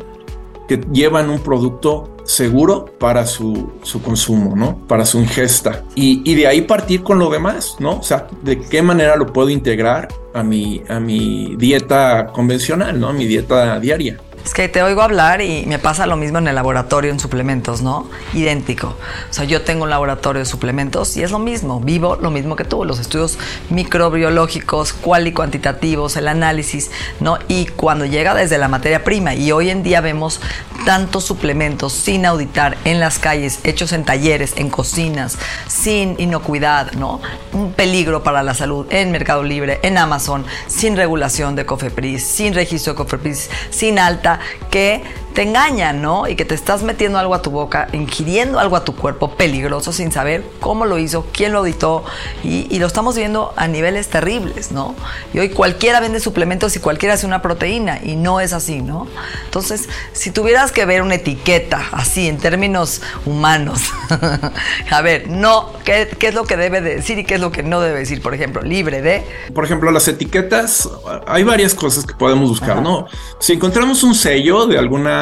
que 0.68 0.82
llevan 0.92 1.30
un 1.30 1.40
producto 1.40 2.16
seguro 2.24 2.86
para 2.98 3.26
su, 3.26 3.72
consumo, 4.04 4.56
¿no? 4.56 4.78
Para 4.88 5.06
su 5.06 5.20
ingesta. 5.20 5.84
Y, 5.96 6.36
de 6.36 6.48
ahí 6.48 6.62
partir 6.62 7.04
con 7.04 7.20
lo 7.20 7.30
demás, 7.30 7.76
¿no? 7.80 7.98
O 7.98 8.04
sea, 8.04 8.28
de 8.42 8.60
qué 8.60 8.82
manera 8.82 9.16
lo 9.16 9.34
puedo 9.34 9.50
integrar 9.50 10.08
a 10.34 10.44
mi, 10.44 10.82
a 10.88 11.00
mi 11.00 11.56
dieta 11.58 12.28
convencional, 12.28 13.00
¿no? 13.00 13.10
A 13.10 13.14
mi 13.14 13.26
dieta 13.26 13.80
diaria. 13.80 14.18
Es 14.44 14.54
que 14.56 14.68
te 14.68 14.82
oigo 14.82 15.02
hablar 15.02 15.42
y 15.42 15.66
me 15.68 15.78
pasa 15.78 16.08
lo 16.08 16.18
mismo 16.18 16.40
en 16.40 16.48
el 16.48 16.56
laboratorio 16.56 17.12
en 17.12 17.20
suplementos, 17.20 17.82
¿no? 17.82 18.10
Idéntico. 18.34 18.96
O 19.30 19.34
sea, 19.34 19.46
yo 19.46 19.62
tengo 19.62 19.84
un 19.84 19.90
laboratorio 19.90 20.40
de 20.40 20.46
suplementos 20.46 21.16
y 21.16 21.24
es 21.24 21.32
lo 21.32 21.40
mismo, 21.40 21.80
vivo 21.80 22.16
lo 22.16 22.32
mismo 22.32 22.56
que 22.56 22.64
tú, 22.64 22.84
los 22.84 23.00
estudios 23.00 23.38
microbiológicos, 23.70 24.94
cual 24.94 25.28
y 25.28 25.32
cuantitativos, 25.32 26.18
el 26.18 26.28
análisis, 26.28 26.90
¿no? 27.20 27.38
Y 27.48 27.68
cuando 27.68 28.06
llega 28.06 28.34
desde 28.34 28.58
la 28.58 28.68
materia 28.68 29.04
prima 29.04 29.36
y 29.36 29.52
hoy 29.52 29.70
en 29.70 29.84
día 29.84 30.02
vemos 30.02 30.42
tantos 30.86 31.24
suplementos 31.24 31.94
sin 31.94 32.26
auditar 32.26 32.78
en 32.86 33.00
las 33.00 33.20
calles, 33.20 33.60
hechos 33.64 33.92
en 33.92 34.04
talleres, 34.04 34.54
en 34.56 34.70
cocinas, 34.70 35.38
sin 35.68 36.16
inocuidad, 36.20 36.94
¿no? 36.94 37.22
Un 37.54 37.74
peligro 37.74 38.24
para 38.24 38.42
la 38.42 38.56
salud 38.56 38.88
en 38.90 39.12
Mercado 39.12 39.44
Libre, 39.44 39.80
en 39.84 40.00
Amazon, 40.00 40.46
sin 40.68 40.96
regulación 40.96 41.56
de 41.56 41.66
COFEPRIS, 41.66 42.26
sin 42.26 42.54
registro 42.56 42.94
de 42.94 42.98
COFEPRIS, 42.98 43.50
sin 43.70 44.00
alta 44.00 44.31
que 44.70 45.04
te 45.34 45.44
engañan, 45.44 46.02
¿no? 46.02 46.28
Y 46.28 46.36
que 46.36 46.46
te 46.46 46.56
estás 46.56 46.84
metiendo 46.84 47.18
algo 47.18 47.34
a 47.34 47.42
tu 47.42 47.52
boca, 47.52 47.88
ingiriendo 47.94 48.60
algo 48.60 48.76
a 48.76 48.84
tu 48.84 48.96
cuerpo 48.96 49.32
peligroso 49.36 49.94
sin 49.94 50.12
saber 50.12 50.44
cómo 50.60 50.86
lo 50.86 50.98
hizo, 50.98 51.26
quién 51.32 51.54
lo 51.54 51.60
auditó. 51.60 52.04
Y, 52.44 52.80
lo 52.82 52.88
estamos 52.88 53.16
viendo 53.16 53.54
a 53.58 53.68
niveles 53.68 54.08
terribles, 54.08 54.72
¿no? 54.72 54.96
Y 55.36 55.40
hoy 55.40 55.50
cualquiera 55.50 56.00
vende 56.00 56.20
suplementos 56.20 56.76
y 56.76 56.80
cualquiera 56.80 57.14
hace 57.14 57.28
una 57.28 57.44
proteína 57.44 58.00
y 58.04 58.16
no 58.16 58.40
es 58.40 58.54
así, 58.54 58.82
¿no? 58.82 59.08
Entonces, 59.46 59.88
si 60.14 60.32
tuvieras 60.32 60.72
que 60.72 60.84
ver 60.86 61.04
una 61.04 61.16
etiqueta 61.16 61.90
así 61.92 62.28
en 62.28 62.40
términos 62.40 63.04
humanos, 63.28 63.82
a 64.90 65.02
ver, 65.04 65.30
no, 65.30 65.70
¿qué, 65.86 66.10
¿qué, 66.18 66.30
es 66.30 66.34
lo 66.34 66.46
que 66.46 66.58
debe 66.58 66.82
decir 66.82 67.20
y 67.20 67.24
qué 67.24 67.36
es 67.36 67.42
lo 67.42 67.52
que 67.52 67.62
no 67.62 67.82
debe 67.82 68.00
decir? 68.00 68.20
Por 68.20 68.34
ejemplo, 68.34 68.64
libre 68.64 69.04
de... 69.04 69.24
Por 69.54 69.64
ejemplo, 69.64 69.92
las 69.92 70.08
etiquetas, 70.08 70.90
hay 71.28 71.44
varias 71.44 71.76
cosas 71.76 72.04
que 72.04 72.16
podemos 72.16 72.50
buscar, 72.50 72.82
¿no? 72.82 73.06
Si 73.38 73.54
encontramos 73.54 74.02
un 74.02 74.16
sello 74.16 74.66
de 74.66 74.80
alguna 74.80 75.21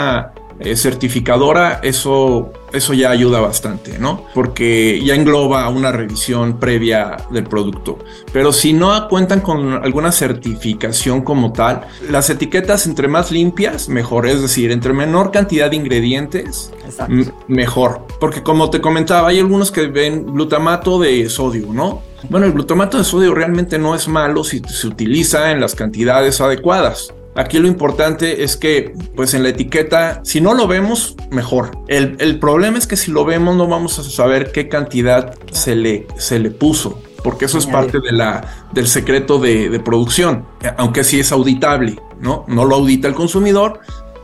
eh, 0.59 0.75
certificadora, 0.75 1.79
eso, 1.83 2.51
eso 2.73 2.93
ya 2.93 3.11
ayuda 3.11 3.39
bastante, 3.39 3.97
¿no? 3.97 4.25
Porque 4.33 5.01
ya 5.01 5.15
engloba 5.15 5.69
una 5.69 5.93
revisión 5.93 6.59
previa 6.59 7.15
del 7.31 7.45
producto. 7.45 7.97
Pero 8.33 8.51
si 8.51 8.73
no 8.73 9.07
cuentan 9.07 9.39
con 9.39 9.81
alguna 9.81 10.11
certificación 10.11 11.21
como 11.21 11.53
tal, 11.53 11.87
las 12.09 12.29
etiquetas 12.29 12.87
entre 12.87 13.07
más 13.07 13.31
limpias, 13.31 13.87
mejor. 13.87 14.27
Es 14.27 14.41
decir, 14.41 14.71
entre 14.71 14.91
menor 14.91 15.31
cantidad 15.31 15.69
de 15.69 15.77
ingredientes, 15.77 16.73
mejor. 17.47 18.01
Porque 18.19 18.43
como 18.43 18.69
te 18.69 18.81
comentaba, 18.81 19.29
hay 19.29 19.39
algunos 19.39 19.71
que 19.71 19.87
ven 19.87 20.25
glutamato 20.25 20.99
de 20.99 21.29
sodio, 21.29 21.67
¿no? 21.71 22.01
Bueno, 22.29 22.47
el 22.47 22.51
glutamato 22.51 22.97
de 22.97 23.05
sodio 23.05 23.33
realmente 23.33 23.79
no 23.79 23.95
es 23.95 24.09
malo 24.09 24.43
si 24.43 24.59
se 24.67 24.87
utiliza 24.87 25.51
en 25.51 25.61
las 25.61 25.73
cantidades 25.73 26.41
adecuadas. 26.41 27.13
Aquí 27.35 27.59
lo 27.59 27.67
importante 27.67 28.43
es 28.43 28.57
que, 28.57 28.93
pues 29.15 29.33
en 29.33 29.43
la 29.43 29.49
etiqueta, 29.49 30.21
si 30.23 30.41
no 30.41 30.53
lo 30.53 30.67
vemos, 30.67 31.15
mejor. 31.31 31.71
El, 31.87 32.39
problema 32.39 32.77
es 32.77 32.87
que 32.87 32.97
si 32.97 33.11
lo 33.11 33.23
vemos, 33.23 33.55
no 33.55 33.67
vamos 33.67 33.99
a 33.99 34.03
saber 34.03 34.51
qué 34.51 34.67
cantidad 34.67 35.35
se 35.51 35.75
le, 35.75 36.07
se 36.17 36.39
le 36.39 36.51
puso, 36.51 37.01
porque 37.23 37.45
eso 37.45 37.57
es 37.57 37.65
parte 37.65 37.99
de 37.99 38.11
la, 38.11 38.67
del 38.73 38.87
secreto 38.87 39.39
de, 39.39 39.79
producción, 39.79 40.45
aunque 40.77 41.03
sí 41.03 41.19
es 41.19 41.31
auditable, 41.31 41.99
¿no? 42.19 42.45
No 42.47 42.65
lo 42.65 42.75
audita 42.75 43.07
el 43.07 43.13
consumidor, 43.13 43.79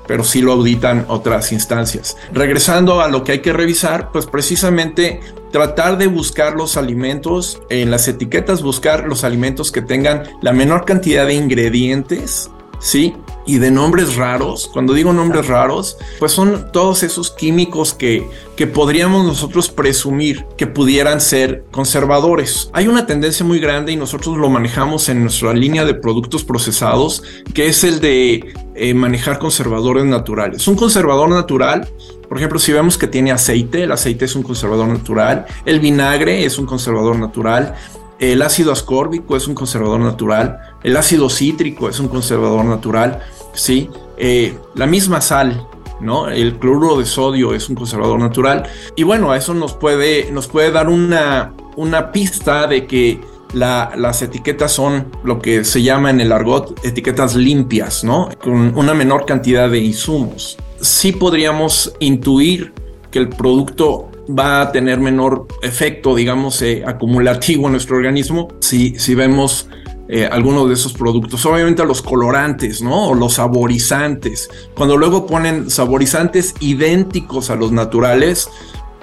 pero 0.07 0.23
sí 0.23 0.41
lo 0.41 0.51
auditan 0.51 1.05
otras 1.07 1.51
instancias. 1.51 2.17
Regresando 2.33 3.01
a 3.01 3.07
lo 3.07 3.23
que 3.23 3.33
hay 3.33 3.39
que 3.39 3.53
revisar, 3.53 4.11
pues 4.11 4.25
precisamente 4.25 5.19
tratar 5.51 5.97
de 5.97 6.07
buscar 6.07 6.55
los 6.55 6.75
alimentos 6.75 7.61
en 7.69 7.91
las 7.91 8.07
etiquetas, 8.07 8.61
buscar 8.61 9.07
los 9.07 9.23
alimentos 9.23 9.71
que 9.71 9.81
tengan 9.81 10.23
la 10.41 10.51
menor 10.51 10.85
cantidad 10.85 11.25
de 11.25 11.35
ingredientes 11.35 12.51
¿sí? 12.79 13.13
Y 13.45 13.59
de 13.59 13.69
nombres 13.69 14.15
raros, 14.15 14.69
cuando 14.73 14.93
digo 14.93 15.13
nombres 15.13 15.47
raros, 15.47 15.97
pues 16.19 16.31
son 16.31 16.71
todos 16.71 17.03
esos 17.03 17.31
químicos 17.31 17.93
que, 17.93 18.27
que 18.55 18.65
podríamos 18.65 19.25
nosotros 19.25 19.69
presumir 19.69 20.45
que 20.57 20.65
pudieran 20.65 21.21
ser 21.21 21.63
conservadores. 21.71 22.69
Hay 22.73 22.87
una 22.87 23.05
tendencia 23.05 23.45
muy 23.45 23.59
grande 23.59 23.91
y 23.91 23.95
nosotros 23.95 24.37
lo 24.37 24.49
manejamos 24.49 25.09
en 25.09 25.21
nuestra 25.21 25.53
línea 25.53 25.85
de 25.85 25.93
productos 25.93 26.43
procesados, 26.43 27.21
que 27.53 27.67
es 27.67 27.83
el 27.83 27.99
de 27.99 28.53
eh, 28.73 28.93
manejar 28.93 29.37
conservadores 29.37 30.05
naturales. 30.05 30.67
Un 30.67 30.75
conservador 30.75 31.29
natural 31.29 31.87
por 32.27 32.37
ejemplo, 32.37 32.59
si 32.59 32.73
vemos 32.73 32.97
que 32.97 33.07
tiene 33.07 33.31
aceite, 33.31 33.83
el 33.83 33.91
aceite 33.91 34.25
es 34.25 34.35
un 34.35 34.43
conservador 34.43 34.87
natural, 34.87 35.45
el 35.65 35.79
vinagre 35.79 36.45
es 36.45 36.57
un 36.57 36.65
conservador 36.65 37.17
natural, 37.17 37.75
el 38.19 38.41
ácido 38.41 38.71
ascórbico 38.71 39.35
es 39.35 39.47
un 39.47 39.55
conservador 39.55 39.99
natural, 39.99 40.59
el 40.85 40.95
ácido 40.97 41.29
cítrico 41.31 41.89
es 41.89 41.99
un 41.99 42.07
conservador 42.07 42.63
natural, 42.63 43.19
¿sí? 43.53 43.89
Eh, 44.17 44.55
la 44.75 44.85
misma 44.85 45.19
sal, 45.19 45.67
¿no? 45.99 46.29
El 46.29 46.59
cloruro 46.59 46.99
de 46.99 47.05
sodio 47.05 47.55
es 47.55 47.67
un 47.69 47.75
conservador 47.75 48.19
natural. 48.19 48.67
Y 48.95 49.01
bueno, 49.01 49.33
eso 49.33 49.55
nos 49.55 49.73
puede, 49.73 50.31
nos 50.31 50.47
puede 50.47 50.71
dar 50.71 50.87
una, 50.87 51.53
una 51.75 52.11
pista 52.11 52.67
de 52.67 52.85
que 52.85 53.19
las 53.53 54.21
etiquetas 54.21 54.73
son 54.73 55.07
lo 55.23 55.39
que 55.39 55.63
se 55.63 55.81
llama 55.81 56.11
en 56.11 56.21
el 56.21 56.31
argot 56.31 56.79
etiquetas 56.85 57.35
limpias, 57.35 58.03
¿no? 58.03 58.29
Con 58.43 58.77
una 58.77 58.93
menor 58.93 59.25
cantidad 59.25 59.67
de 59.67 59.79
insumos. 59.79 60.55
Sí 60.81 61.13
podríamos 61.13 61.93
intuir 61.99 62.73
que 63.09 63.17
el 63.17 63.29
producto 63.29 64.11
va 64.27 64.61
a 64.61 64.71
tener 64.71 64.99
menor 64.99 65.47
efecto, 65.63 66.13
digamos, 66.13 66.61
eh, 66.61 66.83
acumulativo 66.85 67.65
en 67.65 67.71
nuestro 67.71 67.95
organismo 67.95 68.49
si, 68.59 68.99
si 68.99 69.15
vemos 69.15 69.67
eh, 70.07 70.27
algunos 70.31 70.67
de 70.67 70.75
esos 70.75 70.93
productos. 70.93 71.45
Obviamente 71.45 71.83
los 71.85 72.01
colorantes, 72.01 72.81
¿no? 72.81 73.09
O 73.09 73.13
los 73.15 73.33
saborizantes. 73.33 74.49
Cuando 74.75 74.97
luego 74.97 75.25
ponen 75.25 75.69
saborizantes 75.69 76.53
idénticos 76.59 77.49
a 77.49 77.55
los 77.55 77.71
naturales, 77.71 78.49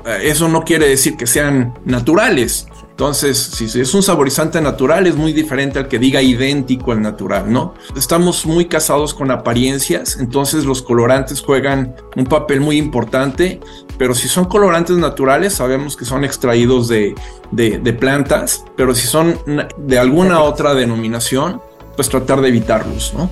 eh, 0.07 0.21
eso 0.25 0.49
no 0.49 0.65
quiere 0.65 0.89
decir 0.89 1.17
que 1.17 1.27
sean 1.27 1.75
naturales. 1.85 2.69
Entonces, 3.03 3.37
si 3.37 3.81
es 3.81 3.95
un 3.95 4.03
saborizante 4.05 4.61
natural, 4.61 5.09
es 5.09 5.17
muy 5.17 5.33
diferente 5.33 5.81
al 5.81 5.89
que 5.89 5.99
diga 5.99 6.23
idéntico 6.23 6.93
al 6.93 7.03
natural, 7.03 7.53
¿no? 7.53 7.75
Estamos 7.97 8.47
muy 8.47 8.67
casados 8.67 9.13
con 9.13 9.33
apariencias, 9.33 10.19
entonces 10.21 10.65
los 10.65 10.83
colorantes 10.83 11.41
juegan 11.41 11.97
un 12.15 12.27
papel 12.27 12.61
muy 12.61 12.77
importante, 12.77 13.59
pero 13.99 14.15
si 14.15 14.29
son 14.29 14.45
colorantes 14.45 14.99
naturales, 14.99 15.53
sabemos 15.53 15.97
que 15.97 16.05
son 16.05 16.23
extraídos 16.23 16.87
de, 16.87 17.17
de 17.51 17.93
plantas, 17.93 18.65
pero 18.77 18.95
si 18.95 19.09
son 19.09 19.37
de 19.79 19.99
alguna 19.99 20.41
otra 20.41 20.73
denominación, 20.73 21.61
pues 21.97 22.09
tratar 22.09 22.41
de 22.41 22.51
evitarlos, 22.51 23.15
¿no? 23.15 23.29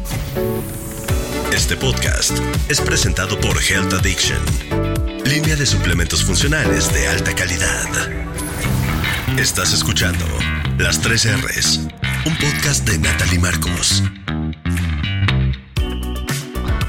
Este 1.54 1.76
podcast 1.76 2.36
es 2.68 2.80
presentado 2.80 3.38
por 3.38 3.56
Health 3.56 3.92
Addiction, 3.92 4.40
línea 5.24 5.54
de 5.54 5.64
suplementos 5.64 6.24
funcionales 6.24 6.92
de 6.92 7.06
alta 7.06 7.32
calidad. 7.36 8.29
Estás 9.38 9.72
escuchando 9.72 10.24
Las 10.76 11.00
3 11.00 11.42
R's, 11.42 11.80
un 12.26 12.36
podcast 12.36 12.86
de 12.86 12.98
Natalie 12.98 13.38
Marcos. 13.38 14.02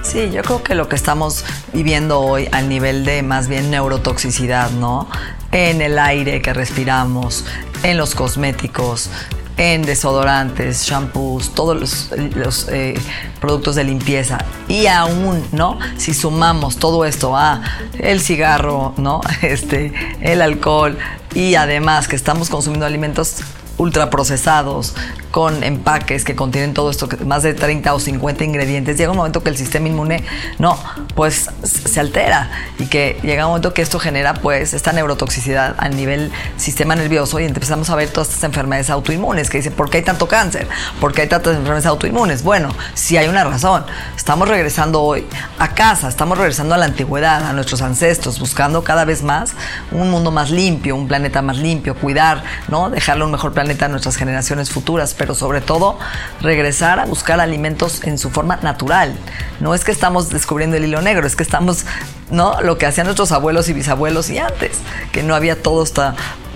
Sí, 0.01 0.29
yo 0.31 0.41
creo 0.41 0.63
que 0.63 0.75
lo 0.75 0.89
que 0.89 0.95
estamos 0.95 1.45
viviendo 1.71 2.19
hoy 2.19 2.49
al 2.51 2.67
nivel 2.67 3.05
de 3.05 3.23
más 3.23 3.47
bien 3.47 3.69
neurotoxicidad, 3.71 4.71
¿no? 4.71 5.07
En 5.51 5.81
el 5.81 5.97
aire 5.99 6.41
que 6.41 6.53
respiramos, 6.53 7.45
en 7.83 7.97
los 7.97 8.15
cosméticos, 8.15 9.09
en 9.57 9.83
desodorantes, 9.83 10.83
shampoos, 10.83 11.53
todos 11.53 12.09
los, 12.35 12.67
eh, 12.69 12.95
productos 13.39 13.75
de 13.75 13.83
limpieza. 13.83 14.39
Y 14.67 14.87
aún, 14.87 15.45
¿no? 15.51 15.77
Si 15.97 16.13
sumamos 16.13 16.77
todo 16.77 17.05
esto 17.05 17.37
a 17.37 17.61
el 17.99 18.19
cigarro, 18.19 18.93
¿no? 18.97 19.21
Este, 19.41 19.93
el 20.21 20.41
alcohol 20.41 20.97
y 21.33 21.55
además 21.55 22.07
que 22.07 22.15
estamos 22.15 22.49
consumiendo 22.49 22.85
alimentos 22.85 23.37
ultraprocesados, 23.81 24.93
con 25.31 25.63
empaques 25.63 26.23
que 26.25 26.35
contienen 26.35 26.73
todo 26.73 26.91
esto, 26.91 27.07
más 27.25 27.41
de 27.41 27.53
30 27.53 27.93
o 27.93 27.99
50 27.99 28.43
ingredientes, 28.43 28.97
llega 28.97 29.11
un 29.11 29.17
momento 29.17 29.41
que 29.41 29.49
el 29.49 29.57
sistema 29.57 29.87
inmune, 29.87 30.23
no, 30.59 30.77
pues 31.15 31.49
se 31.63 31.99
altera 31.99 32.51
y 32.77 32.85
que 32.87 33.17
llega 33.23 33.45
un 33.45 33.51
momento 33.51 33.73
que 33.73 33.81
esto 33.81 33.97
genera 33.97 34.33
pues 34.35 34.73
esta 34.73 34.91
neurotoxicidad 34.91 35.75
a 35.77 35.89
nivel 35.89 36.31
sistema 36.57 36.95
nervioso 36.95 37.39
y 37.39 37.45
empezamos 37.45 37.89
a 37.89 37.95
ver 37.95 38.09
todas 38.09 38.27
estas 38.27 38.43
enfermedades 38.43 38.89
autoinmunes 38.89 39.49
que 39.49 39.57
dicen, 39.57 39.73
¿por 39.73 39.89
qué 39.89 39.97
hay 39.97 40.03
tanto 40.03 40.27
cáncer? 40.27 40.67
¿Por 40.99 41.13
qué 41.13 41.23
hay 41.23 41.29
tantas 41.29 41.53
enfermedades 41.53 41.85
autoinmunes? 41.85 42.43
Bueno, 42.43 42.69
sí 42.93 43.17
hay 43.17 43.29
una 43.29 43.43
razón. 43.43 43.85
Estamos 44.15 44.49
regresando 44.49 45.01
hoy 45.01 45.25
a 45.57 45.69
casa, 45.73 46.09
estamos 46.09 46.37
regresando 46.37 46.75
a 46.75 46.77
la 46.77 46.85
antigüedad, 46.85 47.45
a 47.45 47.53
nuestros 47.53 47.81
ancestros, 47.81 48.37
buscando 48.39 48.83
cada 48.83 49.05
vez 49.05 49.23
más 49.23 49.53
un 49.91 50.11
mundo 50.11 50.29
más 50.29 50.51
limpio, 50.51 50.95
un 50.95 51.07
planeta 51.07 51.41
más 51.41 51.57
limpio, 51.57 51.95
cuidar, 51.95 52.43
¿no? 52.67 52.89
Dejarle 52.89 53.23
un 53.23 53.31
mejor 53.31 53.53
planeta 53.53 53.70
a 53.79 53.87
nuestras 53.87 54.15
generaciones 54.15 54.69
futuras 54.69 55.15
pero 55.17 55.35
sobre 55.35 55.61
todo 55.61 55.97
regresar 56.41 56.99
a 56.99 57.05
buscar 57.05 57.39
alimentos 57.39 58.03
en 58.03 58.17
su 58.17 58.29
forma 58.29 58.57
natural. 58.57 59.13
No 59.59 59.73
es 59.73 59.83
que 59.83 59.91
estamos 59.91 60.29
descubriendo 60.29 60.77
el 60.77 60.85
hilo 60.85 61.01
negro, 61.01 61.25
es 61.25 61.35
que 61.35 61.43
estamos, 61.43 61.85
¿no? 62.29 62.61
Lo 62.61 62.77
que 62.77 62.85
hacían 62.85 63.07
nuestros 63.07 63.31
abuelos 63.31 63.69
y 63.69 63.73
bisabuelos 63.73 64.29
y 64.29 64.37
antes, 64.37 64.77
que 65.11 65.23
no 65.23 65.35
había 65.35 65.61
toda 65.61 65.83
esta 65.83 66.15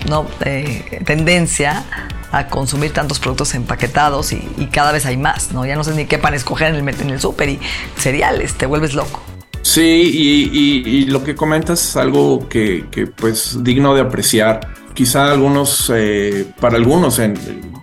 ¿no? 0.10 0.28
Eh, 0.46 1.02
tendencia 1.06 1.84
a 2.32 2.48
consumir 2.48 2.92
tantos 2.92 3.20
productos 3.20 3.56
empaquetados 3.56 4.34
y, 4.34 4.40
cada 4.72 4.92
vez 4.92 5.06
hay 5.06 5.18
más, 5.18 5.52
¿no? 5.52 5.66
Ya 5.66 5.76
no 5.76 5.84
sé 5.84 5.94
ni 5.94 6.06
qué 6.06 6.18
pan 6.18 6.34
escoger 6.34 6.76
en 6.76 6.88
el, 6.88 7.02
en 7.02 7.10
el 7.10 7.20
súper 7.20 7.50
y 7.50 7.60
cereales, 7.98 8.56
te 8.56 8.66
vuelves 8.66 8.94
loco. 8.94 9.22
Sí, 9.62 9.82
y, 9.82 11.06
lo 11.06 11.24
que 11.24 11.36
comentas 11.36 11.90
es 11.90 11.98
algo 11.98 12.48
que, 12.50 12.86
que, 12.92 13.08
pues 13.08 13.64
digno 13.64 13.96
de 13.96 14.02
apreciar. 14.02 14.85
Quizá 14.96 15.32
algunos, 15.32 15.92
eh, 15.94 16.48
para 16.60 16.78
algunos, 16.78 17.20
en, 17.20 17.36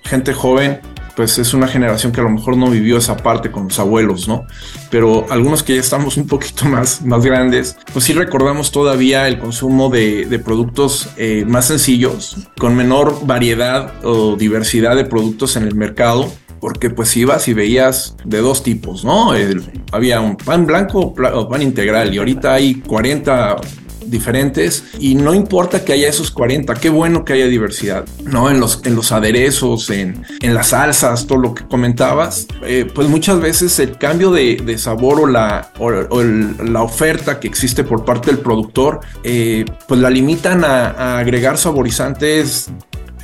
gente 0.03 0.33
joven, 0.33 0.81
pues 1.15 1.39
es 1.39 1.53
una 1.55 1.69
generación 1.69 2.11
que 2.11 2.21
a 2.21 2.25
lo 2.25 2.31
mejor 2.31 2.57
no 2.57 2.71
vivió 2.71 2.97
esa 2.97 3.17
parte 3.17 3.51
con 3.51 3.65
los 3.65 3.79
abuelos, 3.79 4.29
¿no? 4.29 4.47
Pero 4.91 5.27
algunos 5.31 5.63
que 5.63 5.75
ya 5.75 5.81
estamos 5.81 6.17
un 6.17 6.27
poquito 6.27 6.65
más, 6.69 7.03
más 7.03 7.25
grandes, 7.25 7.77
pues 7.93 8.07
sí 8.07 8.13
recordamos 8.13 8.73
todavía 8.73 9.29
el 9.29 9.39
consumo 9.39 9.91
de, 9.91 10.41
productos 10.45 11.11
eh, 11.17 11.45
más 11.47 11.67
sencillos, 11.67 12.49
con 12.59 12.75
menor 12.75 13.27
variedad 13.27 13.93
o 14.03 14.37
diversidad 14.37 14.97
de 14.97 15.05
productos 15.05 15.57
en 15.57 15.65
el 15.65 15.75
mercado. 15.75 16.33
Porque 16.61 16.91
pues 16.91 17.17
ibas 17.17 17.49
y 17.49 17.55
veías 17.55 18.15
de 18.25 18.39
dos 18.39 18.63
tipos, 18.63 19.05
¿no? 19.05 19.33
había 19.91 20.21
un 20.21 20.37
pan 20.37 20.65
blanco 20.65 21.13
o 21.13 21.49
pan 21.49 21.61
integral 21.61 22.15
y 22.15 22.19
ahorita 22.19 22.55
hay 22.55 22.77
40 22.77 23.57
diferentes 24.13 24.85
y 25.01 25.17
no 25.17 25.35
importa 25.35 25.85
que 25.85 25.93
haya 25.93 26.09
esos 26.09 26.31
40, 26.31 26.75
qué 26.75 26.91
bueno 26.91 27.25
que 27.25 27.33
haya 27.33 27.47
diversidad, 27.47 28.05
¿no? 28.25 28.51
En 28.51 28.61
los, 28.61 28.81
en 28.85 28.95
los 28.95 29.11
aderezos, 29.11 29.91
en, 29.91 30.25
en 30.41 30.55
las 30.55 30.69
salsas, 30.69 31.27
todo 31.27 31.39
lo 31.39 31.55
que 31.55 31.67
comentabas, 31.67 32.47
eh, 32.65 32.87
pues 32.95 33.09
muchas 33.09 33.41
veces 33.41 33.79
el 33.81 33.99
cambio 33.99 34.31
de, 34.31 34.57
de 34.57 34.79
sabor 34.79 35.21
o 35.21 35.27
la, 35.27 35.73
la 35.81 36.83
oferta 36.83 37.41
que 37.41 37.49
existe 37.49 37.83
por 37.83 38.05
parte 38.05 38.31
del 38.31 38.41
productor, 38.41 39.01
eh, 39.25 39.65
pues 39.89 39.99
la 40.01 40.11
limitan 40.11 40.65
a, 40.65 41.19
agregar 41.19 41.57
saborizantes 41.57 42.71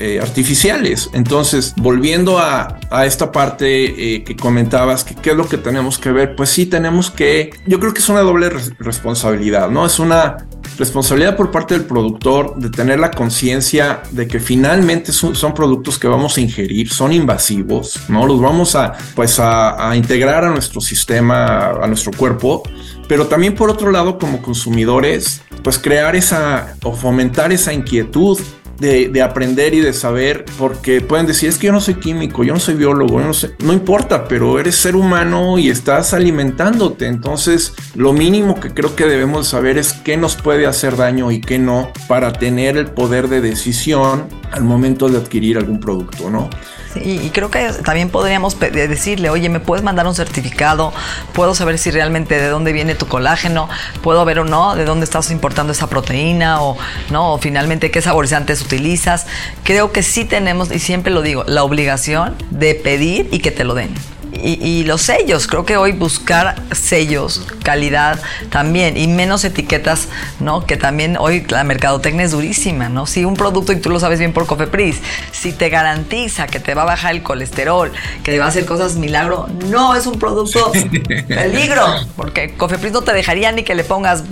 eh, 0.01 0.21
artificiales. 0.23 1.11
Entonces, 1.13 1.75
volviendo 1.77 2.39
a, 2.39 2.79
a 2.91 3.05
esta 3.05 3.31
parte 3.31 4.25
que 4.25 4.37
comentabas, 4.37 5.05
que 5.05 5.15
qué 5.15 5.31
es 5.31 5.37
lo 5.37 5.49
que 5.49 5.59
tenemos 5.59 5.99
que 5.99 6.13
ver, 6.13 6.35
pues 6.35 6.51
sí 6.51 6.67
tenemos 6.67 7.11
que, 7.11 7.51
yo 7.67 7.79
creo 7.79 7.93
que 7.93 8.01
es 8.01 8.09
una 8.09 8.21
doble 8.21 8.49
responsabilidad, 8.79 9.69
¿no? 9.71 9.85
Es 9.85 9.99
una 9.99 10.49
responsabilidad 10.79 11.37
por 11.37 11.51
parte 11.51 11.75
del 11.75 11.85
productor 11.85 12.57
de 12.57 12.71
tener 12.71 13.01
la 13.01 13.11
conciencia 13.11 14.03
de 14.13 14.29
que 14.29 14.39
finalmente 14.39 15.13
son, 15.13 15.55
productos 15.55 15.99
que 15.99 16.07
vamos 16.07 16.37
a 16.37 16.41
ingerir, 16.41 16.89
son 16.89 17.13
invasivos, 17.13 17.99
¿no? 18.09 18.27
Los 18.27 18.41
vamos 18.41 18.77
a, 18.77 18.95
pues 19.15 19.39
a, 19.41 19.95
integrar 19.97 20.45
a 20.45 20.51
nuestro 20.51 20.81
sistema, 20.81 21.71
a 21.71 21.87
nuestro 21.89 22.13
cuerpo, 22.13 22.63
pero 23.09 23.27
también 23.27 23.55
por 23.55 23.71
otro 23.71 23.91
lado 23.91 24.19
como 24.19 24.41
consumidores, 24.41 25.43
pues 25.65 25.79
crear 25.79 26.15
esa 26.15 26.77
o 26.85 26.93
fomentar 26.93 27.53
esa 27.53 27.73
inquietud 27.73 28.39
de, 28.79 29.23
aprender 29.23 29.75
y 29.75 29.81
de 29.81 29.93
saber, 29.93 30.45
porque 30.57 31.01
pueden 31.01 31.27
decir, 31.27 31.49
es 31.49 31.59
que 31.59 31.67
yo 31.67 31.73
no 31.73 31.81
soy 31.81 31.95
químico, 31.95 32.45
yo 32.45 32.55
no 32.55 32.61
soy 32.61 32.75
biólogo, 32.75 33.21
no, 33.21 33.73
importa, 33.73 34.27
pero 34.29 34.59
eres 34.59 34.77
ser 34.77 34.97
humano 34.97 35.59
y 35.59 35.69
estás 35.69 36.15
alimentándote. 36.15 37.07
Entonces, 37.07 37.75
lo 37.95 38.13
mínimo 38.13 38.61
que 38.61 38.73
creo 38.73 38.95
que 38.95 39.07
debemos 39.07 39.49
saber 39.49 39.79
es 39.79 39.93
qué 39.93 40.17
nos 40.17 40.37
puede 40.37 40.67
hacer 40.67 40.97
daño 40.97 41.31
y 41.31 41.41
qué 41.41 41.59
no 41.59 41.91
para 42.07 42.33
tener 42.33 42.77
el 42.77 42.87
poder 42.87 43.29
de 43.29 43.41
decisión 43.41 44.29
al 44.53 44.65
momento 44.65 45.09
de 45.09 45.19
adquirir 45.19 45.59
algún 45.59 45.81
producto, 45.81 46.31
¿no? 46.31 46.49
y 46.97 47.31
creo 47.31 47.51
que 47.51 47.71
también 47.85 48.11
podríamos 48.11 48.59
decirle, 48.59 49.31
oye, 49.31 49.49
¿me 49.49 49.61
puedes 49.61 49.85
mandar 49.85 50.07
un 50.07 50.15
certificado? 50.15 50.93
¿Puedo 51.33 51.55
saber 51.55 51.79
si 51.79 51.91
realmente 51.91 52.41
de 52.41 52.49
dónde 52.49 52.73
viene 52.73 52.95
tu 52.95 53.07
colágeno? 53.07 53.69
¿Puedo 54.03 54.25
ver 54.25 54.41
o 54.41 54.45
no 54.45 54.75
de 54.75 54.85
dónde 54.85 55.05
estás 55.05 55.31
importando 55.31 55.73
esa 55.73 55.89
proteína? 55.89 56.63
O, 56.63 56.77
¿no? 57.11 57.35
o 57.35 57.39
finalmente 57.39 57.91
qué 57.91 58.03
saborizantes 58.03 58.61
utilizas. 58.69 59.27
Creo 59.65 59.93
que 59.93 60.03
sí 60.03 60.25
tenemos, 60.25 60.71
y 60.71 60.79
siempre 60.79 61.13
lo 61.13 61.23
digo, 61.23 61.45
la 61.47 61.65
obligación 61.65 62.37
de 62.51 62.75
pedir 62.75 63.29
y 63.33 63.39
que 63.39 63.51
te 63.51 63.65
lo 63.65 63.75
den 63.75 63.95
y, 64.43 64.85
los 64.85 65.03
sellos. 65.03 65.47
Creo 65.47 65.65
que 65.65 65.77
hoy 65.77 65.93
buscar 65.93 66.63
sellos, 66.73 67.47
calidad 67.63 68.21
también 68.51 68.97
y 68.97 69.07
menos 69.09 69.45
etiquetas, 69.45 70.09
¿no? 70.41 70.65
Que 70.65 70.77
también 70.77 71.17
hoy 71.19 71.45
la 71.49 71.65
mercadotecnia 71.65 72.25
es 72.25 72.33
durísima, 72.33 72.89
¿no? 72.89 73.07
Si 73.07 73.25
un 73.25 73.35
producto, 73.35 73.73
y 73.73 73.77
tú 73.77 73.91
lo 73.91 74.01
sabes 74.01 74.19
bien 74.19 74.33
por 74.33 74.47
Cofepris, 74.47 75.01
si 75.33 75.53
te 75.53 75.69
garantiza 75.69 76.47
que 76.47 76.61
te 76.61 76.75
va 76.75 76.83
a 76.83 76.87
bajar 76.87 77.15
el 77.15 77.23
colesterol, 77.23 77.93
que 78.23 78.33
te 78.33 78.39
va 78.39 78.47
a 78.47 78.49
hacer 78.49 78.65
cosas 78.65 78.97
milagro, 78.97 79.49
no 79.67 79.95
es 79.95 80.07
un 80.07 80.19
producto 80.19 80.73
peligro, 81.29 81.85
porque 82.17 82.55
Cofepris 82.55 82.93
no 82.93 83.03
te 83.03 83.13
dejaría 83.13 83.53
ni 83.53 83.63
que 83.63 83.75
le 83.75 83.85
pongas, 83.85 84.25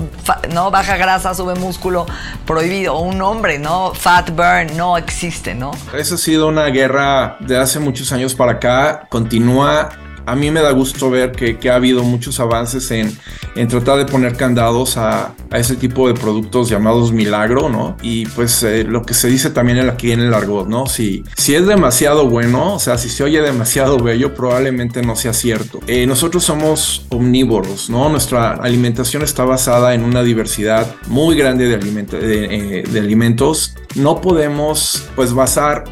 ¿no? 0.52 0.70
Baja 0.70 0.96
grasa, 0.96 1.34
sube 1.34 1.54
músculo, 1.54 2.06
prohibido, 2.46 2.98
un 2.98 3.18
nombre, 3.18 3.58
¿no? 3.58 3.92
Fat 3.94 4.30
burn, 4.30 4.76
no 4.76 4.96
existe, 4.96 5.54
¿no? 5.54 5.72
Esa 5.94 6.14
ha 6.14 6.18
sido 6.18 6.48
una 6.48 6.66
guerra 6.66 7.36
de 7.40 7.58
hace 7.58 7.78
muchos 7.78 8.12
años 8.12 8.34
para 8.34 8.52
acá, 8.52 9.06
continúa 9.08 9.90
a 10.26 10.34
mí 10.34 10.50
me 10.50 10.60
da 10.60 10.72
gusto 10.72 11.08
ver 11.08 11.32
que, 11.32 11.56
ha 11.70 11.76
habido 11.76 12.02
muchos 12.02 12.38
avances 12.40 12.90
en, 12.90 13.16
en 13.54 13.68
tratar 13.68 13.98
de 13.98 14.06
poner 14.06 14.36
candados 14.36 14.96
a, 14.96 15.34
a, 15.50 15.58
ese 15.58 15.76
tipo 15.76 16.08
de 16.08 16.14
productos 16.14 16.68
llamados 16.68 17.12
milagro, 17.12 17.68
¿no? 17.68 17.96
Y 18.02 18.26
pues 18.26 18.62
eh, 18.62 18.84
lo 18.84 19.02
que 19.02 19.14
se 19.14 19.28
dice 19.28 19.50
también 19.50 19.78
aquí 19.88 20.12
en 20.12 20.20
el 20.20 20.34
argot, 20.34 20.68
¿no? 20.68 20.86
Si, 20.86 21.24
si 21.36 21.54
es 21.54 21.66
demasiado 21.66 22.28
bueno, 22.28 22.74
o 22.74 22.78
sea, 22.78 22.98
si 22.98 23.08
se 23.08 23.24
oye 23.24 23.40
demasiado 23.40 23.98
bello, 23.98 24.34
probablemente 24.34 25.02
no 25.02 25.16
sea 25.16 25.32
cierto. 25.32 25.80
Eh, 25.86 26.06
nosotros 26.06 26.44
somos 26.44 27.06
omnívoros, 27.08 27.88
¿no? 27.88 28.08
Nuestra 28.08 28.52
alimentación 28.52 29.22
está 29.22 29.44
basada 29.44 29.94
en 29.94 30.02
una 30.02 30.22
diversidad 30.22 30.94
muy 31.06 31.36
grande 31.36 31.68
de, 31.68 32.82
de 32.82 33.00
alimentos 33.00 33.74
no 33.96 34.20
podemos 34.20 35.08
pues 35.16 35.32
basar 35.32 35.84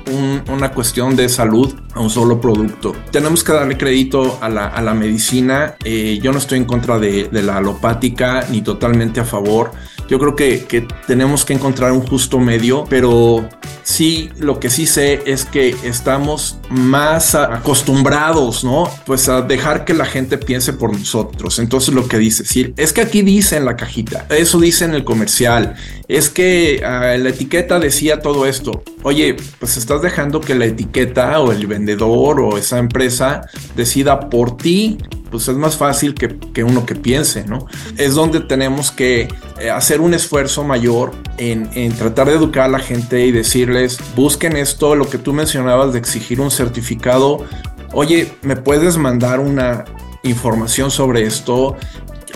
una 0.48 0.72
cuestión 0.72 1.16
de 1.16 1.28
salud 1.28 1.74
a 1.94 2.00
un 2.00 2.10
solo 2.10 2.40
producto. 2.40 2.94
Tenemos 3.10 3.44
que 3.44 3.52
darle 3.52 3.76
crédito 3.76 4.38
a 4.40 4.48
la, 4.48 4.94
medicina. 4.94 5.76
Eh, 5.84 6.18
yo 6.22 6.32
no 6.32 6.38
estoy 6.38 6.58
en 6.58 6.64
contra 6.64 6.98
de, 6.98 7.28
la 7.30 7.56
alopática 7.58 8.46
ni 8.50 8.62
totalmente 8.62 9.20
a 9.20 9.24
favor. 9.24 9.72
Yo 10.08 10.18
creo 10.18 10.36
que, 10.36 10.64
que, 10.64 10.86
tenemos 11.06 11.44
que 11.44 11.54
encontrar 11.54 11.92
un 11.92 12.06
justo 12.06 12.38
medio, 12.38 12.84
pero 12.88 13.48
sí, 13.82 14.30
lo 14.38 14.58
que 14.60 14.70
sí 14.70 14.86
sé 14.86 15.22
es 15.26 15.44
que 15.44 15.76
estamos 15.84 16.58
más 16.70 17.34
acostumbrados, 17.34 18.64
¿no? 18.64 18.88
Pues 19.06 19.28
a 19.28 19.42
dejar 19.42 19.84
que 19.84 19.94
la 19.94 20.04
gente 20.04 20.38
piense 20.38 20.72
por 20.72 20.92
nosotros. 20.92 21.58
Entonces 21.58 21.94
lo 21.94 22.08
que 22.08 22.18
dice, 22.18 22.44
sí, 22.44 22.74
es 22.76 22.92
que 22.92 23.02
aquí 23.02 23.22
dice 23.22 23.56
en 23.56 23.64
la 23.64 23.76
cajita, 23.76 24.26
eso 24.30 24.58
dice 24.60 24.84
en 24.84 24.94
el 24.94 25.04
comercial, 25.04 25.74
es 26.08 26.28
que 26.28 26.82
ah, 26.84 27.16
la 27.18 27.28
etiqueta 27.28 27.78
decía 27.78 28.20
todo 28.20 28.46
esto. 28.46 28.82
Oye, 29.02 29.36
pues 29.58 29.76
estás 29.76 30.02
dejando 30.02 30.40
que 30.40 30.54
la 30.54 30.66
etiqueta 30.66 31.40
o 31.40 31.52
el 31.52 31.66
vendedor 31.66 32.40
o 32.40 32.58
esa 32.58 32.78
empresa 32.78 33.42
decida 33.76 34.28
por 34.28 34.56
ti 34.56 34.98
pues 35.34 35.48
es 35.48 35.56
más 35.56 35.76
fácil 35.76 36.14
que, 36.14 36.62
uno 36.62 36.86
que 36.86 36.94
piense, 36.94 37.44
¿no? 37.44 37.66
Es 37.96 38.14
donde 38.14 38.38
tenemos 38.38 38.92
que 38.92 39.26
eh, 39.58 39.68
hacer 39.68 40.00
un 40.00 40.14
esfuerzo 40.14 40.62
mayor 40.62 41.10
en, 41.38 41.68
en, 41.74 41.92
tratar 41.92 42.28
de 42.28 42.34
educar 42.34 42.66
a 42.66 42.68
la 42.68 42.78
gente 42.78 43.26
y 43.26 43.32
decirles, 43.32 43.98
busquen 44.14 44.56
esto, 44.56 44.94
lo 44.94 45.10
que 45.10 45.18
tú 45.18 45.32
mencionabas 45.32 45.92
de 45.92 45.98
exigir 45.98 46.40
un 46.40 46.52
certificado. 46.52 47.44
Oye, 47.92 48.32
¿me 48.42 48.54
puedes 48.54 48.96
mandar 48.96 49.40
una 49.40 49.84
información 50.22 50.92
sobre 50.92 51.24
esto? 51.24 51.76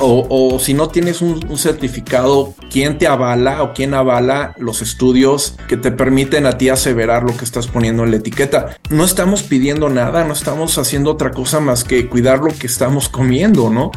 O, 0.01 0.59
si 0.61 0.75
no 0.75 0.89
tienes 0.89 1.23
un, 1.23 1.59
certificado, 1.59 2.55
¿quién 2.71 2.99
te 2.99 3.07
avala 3.07 3.63
o 3.63 3.73
quién 3.73 3.95
avala 3.95 4.55
los 4.59 4.83
estudios 4.83 5.57
que 5.69 5.77
te 5.77 5.91
permiten 5.91 6.47
a 6.47 6.57
ti 6.57 6.69
aseverar 6.69 7.25
lo 7.25 7.37
que 7.37 7.45
estás 7.45 7.67
poniendo 7.67 8.05
en 8.05 8.13
la 8.13 8.19
etiqueta? 8.19 8.77
No 8.91 9.05
estamos 9.05 9.43
pidiendo 9.43 9.89
nada, 9.89 10.25
no 10.25 10.33
estamos 10.33 10.79
haciendo 10.79 11.11
otra 11.11 11.31
cosa 11.31 11.61
más 11.61 11.85
que 11.85 12.09
cuidar 12.09 12.41
lo 12.41 12.57
que 12.57 12.67
estamos 12.67 13.09
comiendo, 13.09 13.71
¿no? 13.71 13.91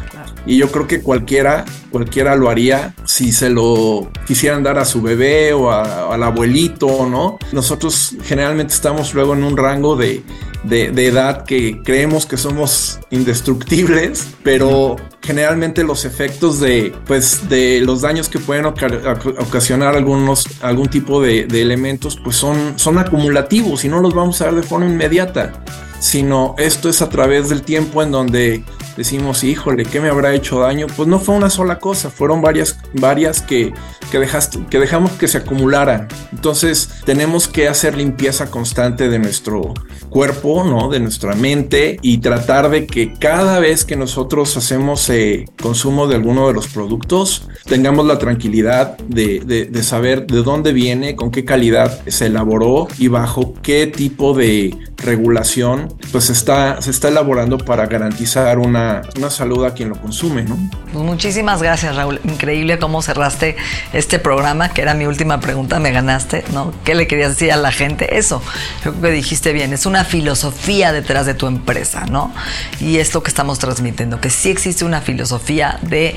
Y 0.44 0.56
yo 0.56 0.72
creo 0.72 0.88
que 0.88 1.02
cualquiera, 1.02 1.64
cualquiera 1.90 2.34
lo 2.34 2.50
haría 2.50 2.94
si 3.04 3.32
se 3.32 3.48
lo 3.48 4.10
quisieran 4.26 4.62
dar 4.62 4.78
a 4.78 4.84
su 4.84 5.00
bebé 5.00 5.52
o 5.52 5.70
al 5.70 6.22
abuelito, 6.22 7.06
¿no? 7.08 7.38
Nosotros 7.52 8.16
generalmente 8.24 8.74
estamos 8.74 9.14
luego 9.14 9.34
en 9.34 9.44
un 9.44 9.56
rango 9.56 9.94
de, 9.94 10.24
de, 10.64 11.06
edad 11.06 11.44
que 11.44 11.80
creemos 11.82 12.26
que 12.26 12.36
somos 12.36 13.00
indestructibles, 13.10 14.28
pero 14.42 14.96
generalmente 15.22 15.84
los 15.84 16.04
efectos 16.04 16.58
de, 16.60 16.92
pues, 17.06 17.48
de 17.48 17.80
los 17.80 18.02
daños 18.02 18.28
que 18.28 18.38
pueden 18.38 18.66
ocasionar 18.66 19.94
algunos, 19.94 20.46
algún 20.60 20.88
tipo 20.88 21.22
de, 21.22 21.42
elementos, 21.42 22.18
pues 22.22 22.36
son, 22.36 22.74
son 22.76 22.98
acumulativos 22.98 23.84
y 23.84 23.88
no 23.88 24.00
los 24.00 24.14
vamos 24.14 24.40
a 24.42 24.46
ver 24.46 24.56
de 24.56 24.62
forma 24.62 24.86
inmediata, 24.86 25.52
sino 26.00 26.56
esto 26.58 26.88
es 26.88 27.00
a 27.02 27.08
través 27.08 27.48
del 27.48 27.62
tiempo 27.62 28.02
en 28.02 28.10
donde 28.10 28.64
decimos, 28.96 29.44
híjole, 29.44 29.84
¿qué 29.84 30.00
me 30.00 30.08
habrá 30.08 30.34
hecho 30.34 30.60
daño? 30.60 30.86
Pues 30.96 31.08
no 31.08 31.18
fue 31.18 31.34
una 31.34 31.50
sola 31.50 31.78
cosa, 31.78 32.10
fueron 32.10 32.42
varias, 32.42 32.78
varias 32.94 33.42
que, 33.42 33.72
que, 34.10 34.18
dejaste, 34.18 34.60
que 34.70 34.78
dejamos 34.78 35.12
que 35.12 35.28
se 35.28 35.38
acumularan. 35.38 36.08
Entonces 36.32 36.90
tenemos 37.04 37.48
que 37.48 37.68
hacer 37.68 37.96
limpieza 37.96 38.50
constante 38.50 39.08
de 39.08 39.18
nuestro 39.18 39.74
cuerpo, 40.08 40.64
¿no? 40.64 40.88
De 40.88 41.00
nuestra 41.00 41.34
mente 41.34 41.98
y 42.02 42.18
tratar 42.18 42.70
de 42.70 42.86
que 42.86 43.14
cada 43.14 43.58
vez 43.60 43.84
que 43.84 43.96
nosotros 43.96 44.56
hacemos 44.56 45.08
eh, 45.10 45.46
consumo 45.60 46.06
de 46.06 46.16
alguno 46.16 46.48
de 46.48 46.54
los 46.54 46.68
productos, 46.68 47.48
tengamos 47.64 48.06
la 48.06 48.18
tranquilidad 48.18 48.98
de, 48.98 49.40
de 49.40 49.82
saber 49.82 50.26
de 50.26 50.42
dónde 50.42 50.72
viene, 50.72 51.16
con 51.16 51.30
qué 51.30 51.44
calidad 51.44 52.00
se 52.06 52.26
elaboró 52.26 52.88
y 52.98 53.08
bajo 53.08 53.54
qué 53.62 53.86
tipo 53.86 54.34
de 54.34 54.76
regulación 55.02 55.94
pues 56.10 56.30
está, 56.30 56.80
se 56.80 56.90
está 56.90 57.08
elaborando 57.08 57.58
para 57.58 57.86
garantizar 57.86 58.58
una, 58.58 58.81
una 59.16 59.30
salud 59.30 59.64
a 59.64 59.74
quien 59.74 59.88
lo 59.88 59.96
consume, 59.96 60.42
¿no? 60.42 60.58
Pues 60.92 61.04
muchísimas 61.04 61.62
gracias, 61.62 61.94
Raúl. 61.96 62.20
Increíble 62.24 62.78
cómo 62.78 63.02
cerraste 63.02 63.56
este 63.92 64.18
programa, 64.18 64.70
que 64.70 64.82
era 64.82 64.94
mi 64.94 65.06
última 65.06 65.40
pregunta, 65.40 65.78
me 65.78 65.90
ganaste, 65.90 66.44
¿no? 66.52 66.72
¿Qué 66.84 66.94
le 66.94 67.06
querías 67.06 67.30
decir 67.30 67.52
a 67.52 67.56
la 67.56 67.72
gente? 67.72 68.18
Eso, 68.18 68.42
creo 68.82 69.00
que 69.00 69.10
dijiste 69.10 69.52
bien, 69.52 69.72
es 69.72 69.86
una 69.86 70.04
filosofía 70.04 70.92
detrás 70.92 71.26
de 71.26 71.34
tu 71.34 71.46
empresa, 71.46 72.06
¿no? 72.06 72.32
Y 72.80 72.98
es 72.98 73.14
lo 73.14 73.22
que 73.22 73.28
estamos 73.28 73.58
transmitiendo, 73.58 74.20
que 74.20 74.30
sí 74.30 74.50
existe 74.50 74.84
una 74.84 75.00
filosofía 75.00 75.78
de 75.82 76.14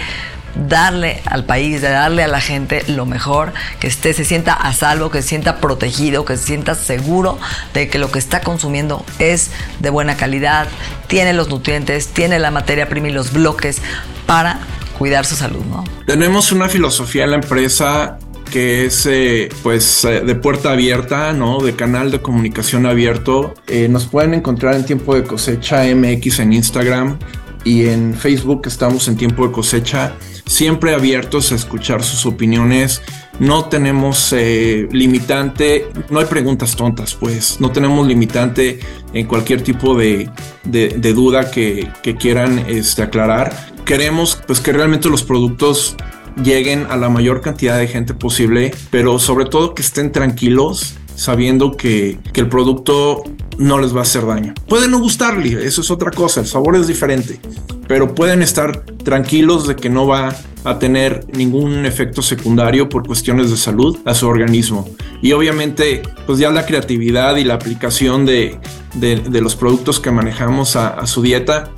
darle 0.55 1.21
al 1.25 1.45
país, 1.45 1.81
de 1.81 1.89
darle 1.89 2.23
a 2.23 2.27
la 2.27 2.41
gente 2.41 2.83
lo 2.87 3.05
mejor, 3.05 3.53
que 3.79 3.87
esté, 3.87 4.13
se 4.13 4.25
sienta 4.25 4.53
a 4.53 4.73
salvo, 4.73 5.09
que 5.09 5.21
se 5.21 5.29
sienta 5.29 5.57
protegido, 5.57 6.25
que 6.25 6.37
se 6.37 6.45
sienta 6.45 6.75
seguro 6.75 7.37
de 7.73 7.87
que 7.89 7.99
lo 7.99 8.11
que 8.11 8.19
está 8.19 8.41
consumiendo 8.41 9.05
es 9.19 9.51
de 9.79 9.89
buena 9.89 10.15
calidad, 10.17 10.67
tiene 11.07 11.33
los 11.33 11.49
nutrientes, 11.49 12.07
tiene 12.07 12.39
la 12.39 12.51
materia 12.51 12.87
prima 12.89 13.09
y 13.09 13.11
los 13.11 13.33
bloques 13.33 13.81
para 14.25 14.59
cuidar 14.97 15.25
su 15.25 15.35
salud, 15.35 15.63
¿no? 15.65 15.83
Tenemos 16.05 16.51
una 16.51 16.69
filosofía 16.69 17.25
en 17.25 17.31
la 17.31 17.35
empresa 17.37 18.17
que 18.51 18.85
es 18.85 19.05
eh, 19.05 19.49
pues 19.63 20.05
eh, 20.05 20.21
de 20.21 20.35
puerta 20.35 20.71
abierta, 20.71 21.33
¿no? 21.33 21.59
De 21.59 21.75
canal 21.75 22.11
de 22.11 22.21
comunicación 22.21 22.85
abierto. 22.85 23.53
Eh, 23.67 23.87
nos 23.89 24.05
pueden 24.05 24.33
encontrar 24.33 24.75
en 24.75 24.85
tiempo 24.85 25.15
de 25.15 25.23
cosecha 25.23 25.83
MX 25.83 26.39
en 26.39 26.53
Instagram 26.53 27.19
y 27.65 27.87
en 27.87 28.13
Facebook 28.13 28.61
estamos 28.67 29.09
en 29.09 29.17
tiempo 29.17 29.45
de 29.45 29.51
cosecha 29.51 30.15
siempre 30.45 30.93
abiertos 30.93 31.51
a 31.51 31.55
escuchar 31.55 32.03
sus 32.03 32.25
opiniones. 32.25 33.01
No 33.39 33.65
tenemos 33.65 34.31
eh, 34.31 34.87
limitante, 34.91 35.87
no 36.09 36.19
hay 36.19 36.25
preguntas 36.25 36.75
tontas, 36.75 37.15
pues 37.15 37.59
no 37.59 37.71
tenemos 37.71 38.07
limitante 38.07 38.79
en 39.13 39.27
cualquier 39.27 39.61
tipo 39.61 39.95
de, 39.95 40.29
duda 40.63 41.51
que, 41.51 41.89
quieran 42.19 42.59
este, 42.67 43.01
aclarar. 43.01 43.73
Queremos 43.83 44.39
pues 44.47 44.61
que 44.61 44.71
realmente 44.71 45.09
los 45.09 45.23
productos 45.23 45.95
lleguen 46.41 46.85
a 46.89 46.97
la 46.97 47.09
mayor 47.09 47.41
cantidad 47.41 47.77
de 47.77 47.87
gente 47.87 48.13
posible, 48.13 48.73
pero 48.89 49.19
sobre 49.19 49.45
todo 49.45 49.73
que 49.73 49.81
estén 49.81 50.11
tranquilos 50.11 50.95
sabiendo 51.15 51.77
que, 51.77 52.19
que, 52.33 52.41
el 52.41 52.49
producto 52.49 53.23
no 53.57 53.79
les 53.79 53.93
va 53.95 53.99
a 53.99 54.03
hacer 54.03 54.25
daño. 54.25 54.53
Puede 54.67 54.87
no 54.87 54.99
gustarle, 54.99 55.65
eso 55.65 55.81
es 55.81 55.91
otra 55.91 56.11
cosa, 56.11 56.41
el 56.41 56.47
sabor 56.47 56.75
es 56.75 56.87
diferente, 56.87 57.39
pero 57.87 58.13
pueden 58.15 58.41
estar 58.41 58.85
tranquilos 59.03 59.67
de 59.67 59.75
que 59.75 59.89
no 59.89 60.07
va 60.07 60.35
a 60.63 60.79
tener 60.79 61.25
ningún 61.33 61.85
efecto 61.85 62.21
secundario 62.21 62.89
por 62.89 63.05
cuestiones 63.05 63.51
de 63.51 63.57
salud 63.57 63.97
a 64.05 64.15
su 64.15 64.27
organismo. 64.27 64.89
Y 65.21 65.31
obviamente, 65.31 66.01
pues 66.25 66.39
ya 66.39 66.49
la 66.49 66.65
creatividad 66.65 67.35
y 67.37 67.43
la 67.43 67.53
aplicación 67.53 68.25
de, 68.25 68.59
de, 68.95 69.41
los 69.41 69.55
productos 69.55 69.99
que 69.99 70.09
manejamos 70.09 70.75
a, 70.75 70.89
a 70.89 71.05
su 71.05 71.21
dieta 71.21 71.71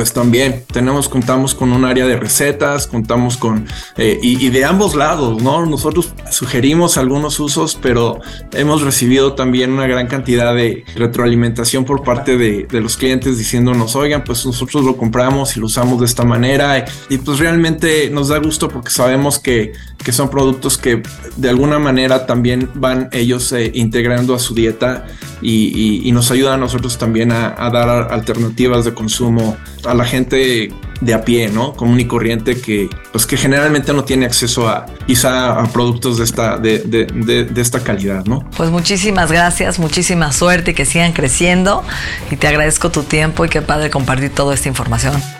pues 0.00 0.14
también 0.14 0.64
tenemos, 0.72 1.10
contamos 1.10 1.54
con 1.54 1.72
un 1.72 1.84
área 1.84 2.06
de 2.06 2.16
recetas, 2.16 2.86
contamos 2.86 3.36
con, 3.36 3.66
eh, 3.98 4.18
y, 4.22 4.48
de 4.48 4.64
ambos 4.64 4.94
lados, 4.94 5.42
¿no? 5.42 5.66
Nosotros 5.66 6.14
sugerimos 6.30 6.96
algunos 6.96 7.38
usos, 7.38 7.78
pero 7.82 8.18
hemos 8.54 8.80
recibido 8.80 9.34
también 9.34 9.72
una 9.72 9.86
gran 9.86 10.06
cantidad 10.06 10.54
de 10.54 10.86
retroalimentación 10.94 11.84
por 11.84 12.02
parte 12.02 12.38
de, 12.38 12.66
los 12.80 12.96
clientes 12.96 13.36
diciéndonos, 13.36 13.94
oigan, 13.94 14.24
pues 14.24 14.46
nosotros 14.46 14.86
lo 14.86 14.96
compramos 14.96 15.54
y 15.58 15.60
lo 15.60 15.66
usamos 15.66 16.00
de 16.00 16.06
esta 16.06 16.24
manera, 16.24 16.86
y, 17.10 17.18
pues 17.18 17.38
realmente 17.38 18.08
nos 18.08 18.28
da 18.28 18.38
gusto 18.38 18.68
porque 18.68 18.88
sabemos 18.88 19.38
que, 19.38 19.74
que, 20.04 20.12
son 20.12 20.30
productos 20.30 20.78
que 20.78 21.02
de 21.36 21.48
alguna 21.48 21.78
manera 21.78 22.26
también 22.26 22.70
van 22.74 23.08
ellos 23.12 23.52
eh, 23.52 23.70
integrando 23.74 24.34
a 24.34 24.38
su 24.38 24.54
dieta 24.54 25.06
y, 25.42 26.10
nos 26.12 26.30
ayuda 26.30 26.54
a 26.54 26.56
nosotros 26.56 26.98
también 26.98 27.32
a, 27.32 27.70
dar 27.70 28.12
alternativas 28.12 28.84
de 28.84 28.92
consumo 28.92 29.56
a 29.84 29.94
la 29.94 30.04
gente 30.04 30.72
de 31.00 31.14
a 31.14 31.24
pie, 31.24 31.48
¿no? 31.48 31.72
Común 31.72 31.98
y 32.00 32.04
corriente 32.04 32.60
que, 32.60 32.90
pues 33.12 33.24
que 33.24 33.36
generalmente 33.36 33.92
no 33.92 34.04
tiene 34.04 34.26
acceso 34.26 34.68
a 34.68 34.86
quizá 35.06 35.58
a 35.60 35.66
productos 35.72 36.18
de 36.18 36.24
esta, 36.24 36.58
de, 36.58 36.78
de 36.80 37.60
esta 37.60 37.80
calidad, 37.80 38.24
¿no? 38.26 38.44
Pues 38.56 38.70
muchísimas 38.70 39.30
gracias, 39.32 39.78
muchísima 39.78 40.32
suerte 40.32 40.72
y 40.72 40.74
que 40.74 40.84
sigan 40.84 41.12
creciendo 41.12 41.84
y 42.30 42.36
te 42.36 42.48
agradezco 42.48 42.90
tu 42.90 43.02
tiempo 43.02 43.44
y 43.44 43.48
qué 43.48 43.62
padre 43.62 43.88
compartir 43.88 44.34
toda 44.34 44.54
esta 44.54 44.68
información. 44.68 45.39